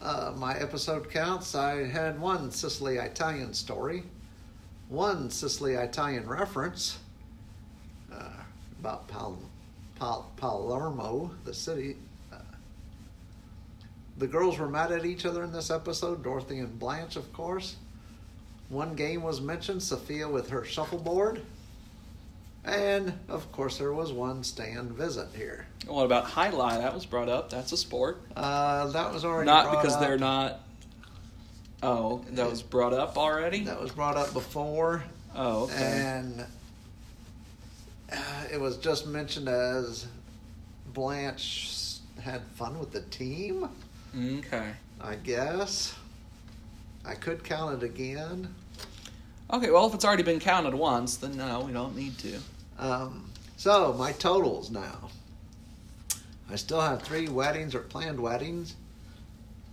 Uh, 0.00 0.32
my 0.36 0.54
episode 0.56 1.10
counts. 1.10 1.54
I 1.54 1.86
had 1.86 2.20
one 2.20 2.50
Sicily 2.50 2.96
Italian 2.96 3.54
story, 3.54 4.02
one 4.88 5.30
Sicily 5.30 5.74
Italian 5.74 6.26
reference 6.28 6.98
uh, 8.12 8.28
about 8.80 9.08
Pal- 9.08 9.38
Pal- 9.98 10.30
Palermo, 10.36 11.30
the 11.44 11.54
city. 11.54 11.96
Uh, 12.32 12.36
the 14.18 14.26
girls 14.26 14.58
were 14.58 14.68
mad 14.68 14.92
at 14.92 15.04
each 15.06 15.24
other 15.24 15.42
in 15.44 15.52
this 15.52 15.70
episode. 15.70 16.22
Dorothy 16.22 16.58
and 16.58 16.78
Blanche, 16.78 17.16
of 17.16 17.32
course. 17.32 17.76
One 18.68 18.94
game 18.94 19.22
was 19.22 19.40
mentioned. 19.40 19.82
Sophia 19.82 20.28
with 20.28 20.48
her 20.50 20.64
shuffleboard. 20.64 21.42
And 22.64 23.12
of 23.28 23.50
course, 23.52 23.76
there 23.78 23.92
was 23.92 24.10
one 24.12 24.42
Stan 24.42 24.88
visit 24.90 25.28
here. 25.36 25.66
What 25.86 26.04
about 26.04 26.32
jai 26.32 26.50
jai 26.50 26.56
alai? 26.56 26.78
That 26.78 26.94
was 26.94 27.04
brought 27.04 27.28
up. 27.28 27.50
That's 27.50 27.72
a 27.72 27.76
sport. 27.76 28.22
Uh, 28.34 28.86
that 28.88 29.12
was 29.12 29.24
already 29.24 29.50
not 29.50 29.70
because 29.70 29.94
up. 29.94 30.00
they're 30.00 30.18
not. 30.18 30.60
Oh, 31.82 32.24
that 32.30 32.48
was 32.48 32.62
brought 32.62 32.94
up 32.94 33.18
already. 33.18 33.64
That 33.64 33.78
was 33.80 33.90
brought 33.90 34.16
up 34.16 34.32
before, 34.32 35.04
Oh, 35.34 35.64
okay. 35.64 35.74
and 35.76 36.46
uh, 38.10 38.16
it 38.50 38.58
was 38.58 38.78
just 38.78 39.06
mentioned 39.06 39.48
as 39.50 40.06
Blanche 40.94 41.98
had 42.22 42.40
fun 42.54 42.78
with 42.78 42.92
the 42.92 43.02
team. 43.02 43.68
Okay. 44.16 44.70
I 45.02 45.16
guess 45.16 45.94
I 47.04 47.14
could 47.14 47.44
count 47.44 47.82
it 47.82 47.84
again. 47.86 48.54
Okay. 49.52 49.70
Well, 49.70 49.86
if 49.86 49.92
it's 49.94 50.06
already 50.06 50.22
been 50.22 50.40
counted 50.40 50.74
once, 50.74 51.18
then 51.18 51.36
no, 51.36 51.60
we 51.60 51.72
don't 51.72 51.94
need 51.94 52.16
to. 52.20 52.38
Um, 52.78 53.30
so 53.56 53.94
my 53.94 54.12
totals 54.12 54.70
now. 54.70 55.10
I 56.50 56.56
still 56.56 56.80
have 56.80 57.02
three 57.02 57.28
weddings 57.28 57.74
or 57.74 57.80
planned 57.80 58.20
weddings. 58.20 58.74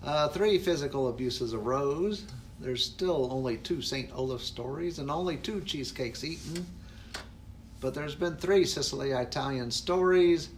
Uh, 0.03 0.29
three 0.29 0.57
physical 0.57 1.09
abuses 1.09 1.53
arose. 1.53 2.23
There's 2.59 2.85
still 2.85 3.27
only 3.31 3.57
two 3.57 3.81
St. 3.81 4.09
Olaf 4.15 4.41
stories 4.41 4.99
and 4.99 5.11
only 5.11 5.37
two 5.37 5.61
cheesecakes 5.61 6.23
eaten. 6.23 6.65
But 7.79 7.93
there's 7.93 8.15
been 8.15 8.35
three 8.37 8.65
Sicily 8.65 9.11
Italian 9.11 9.71
stories, 9.71 10.49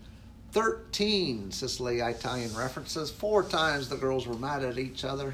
13 0.51 1.51
Sicily 1.51 2.01
Italian 2.01 2.53
references, 2.55 3.09
four 3.09 3.43
times 3.43 3.87
the 3.87 3.95
girls 3.95 4.27
were 4.27 4.35
mad 4.35 4.63
at 4.63 4.77
each 4.77 5.05
other. 5.05 5.33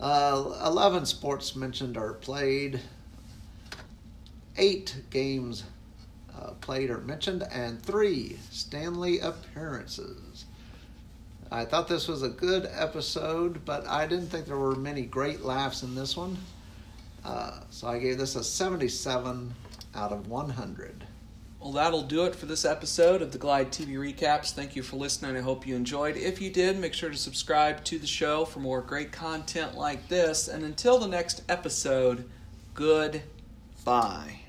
Uh, 0.00 0.60
11 0.64 1.06
sports 1.06 1.54
mentioned 1.54 1.96
or 1.96 2.14
played, 2.14 2.80
eight 4.56 4.96
games 5.10 5.64
uh, 6.38 6.50
played 6.60 6.90
or 6.90 6.98
mentioned, 6.98 7.44
and 7.50 7.80
three 7.80 8.38
Stanley 8.50 9.20
appearances. 9.20 10.44
I 11.50 11.64
thought 11.64 11.88
this 11.88 12.08
was 12.08 12.22
a 12.22 12.28
good 12.28 12.68
episode, 12.72 13.64
but 13.64 13.86
I 13.86 14.06
didn't 14.06 14.26
think 14.26 14.46
there 14.46 14.58
were 14.58 14.74
many 14.74 15.02
great 15.02 15.42
laughs 15.42 15.82
in 15.82 15.94
this 15.94 16.16
one. 16.16 16.36
Uh, 17.24 17.60
so 17.70 17.88
I 17.88 17.98
gave 17.98 18.18
this 18.18 18.36
a 18.36 18.42
77 18.44 19.54
out 19.94 20.12
of 20.12 20.28
100. 20.28 21.06
Well, 21.60 21.72
that'll 21.72 22.02
do 22.02 22.24
it 22.26 22.34
for 22.34 22.46
this 22.46 22.64
episode 22.64 23.22
of 23.22 23.32
the 23.32 23.38
Glide 23.38 23.72
TV 23.72 23.94
Recaps. 23.94 24.52
Thank 24.52 24.76
you 24.76 24.82
for 24.82 24.96
listening. 24.96 25.36
I 25.36 25.40
hope 25.40 25.66
you 25.66 25.74
enjoyed. 25.74 26.16
If 26.16 26.40
you 26.40 26.50
did, 26.50 26.78
make 26.78 26.94
sure 26.94 27.10
to 27.10 27.16
subscribe 27.16 27.82
to 27.84 27.98
the 27.98 28.06
show 28.06 28.44
for 28.44 28.60
more 28.60 28.80
great 28.80 29.10
content 29.10 29.76
like 29.76 30.08
this. 30.08 30.48
And 30.48 30.64
until 30.64 30.98
the 30.98 31.08
next 31.08 31.42
episode, 31.48 32.28
goodbye. 32.74 34.45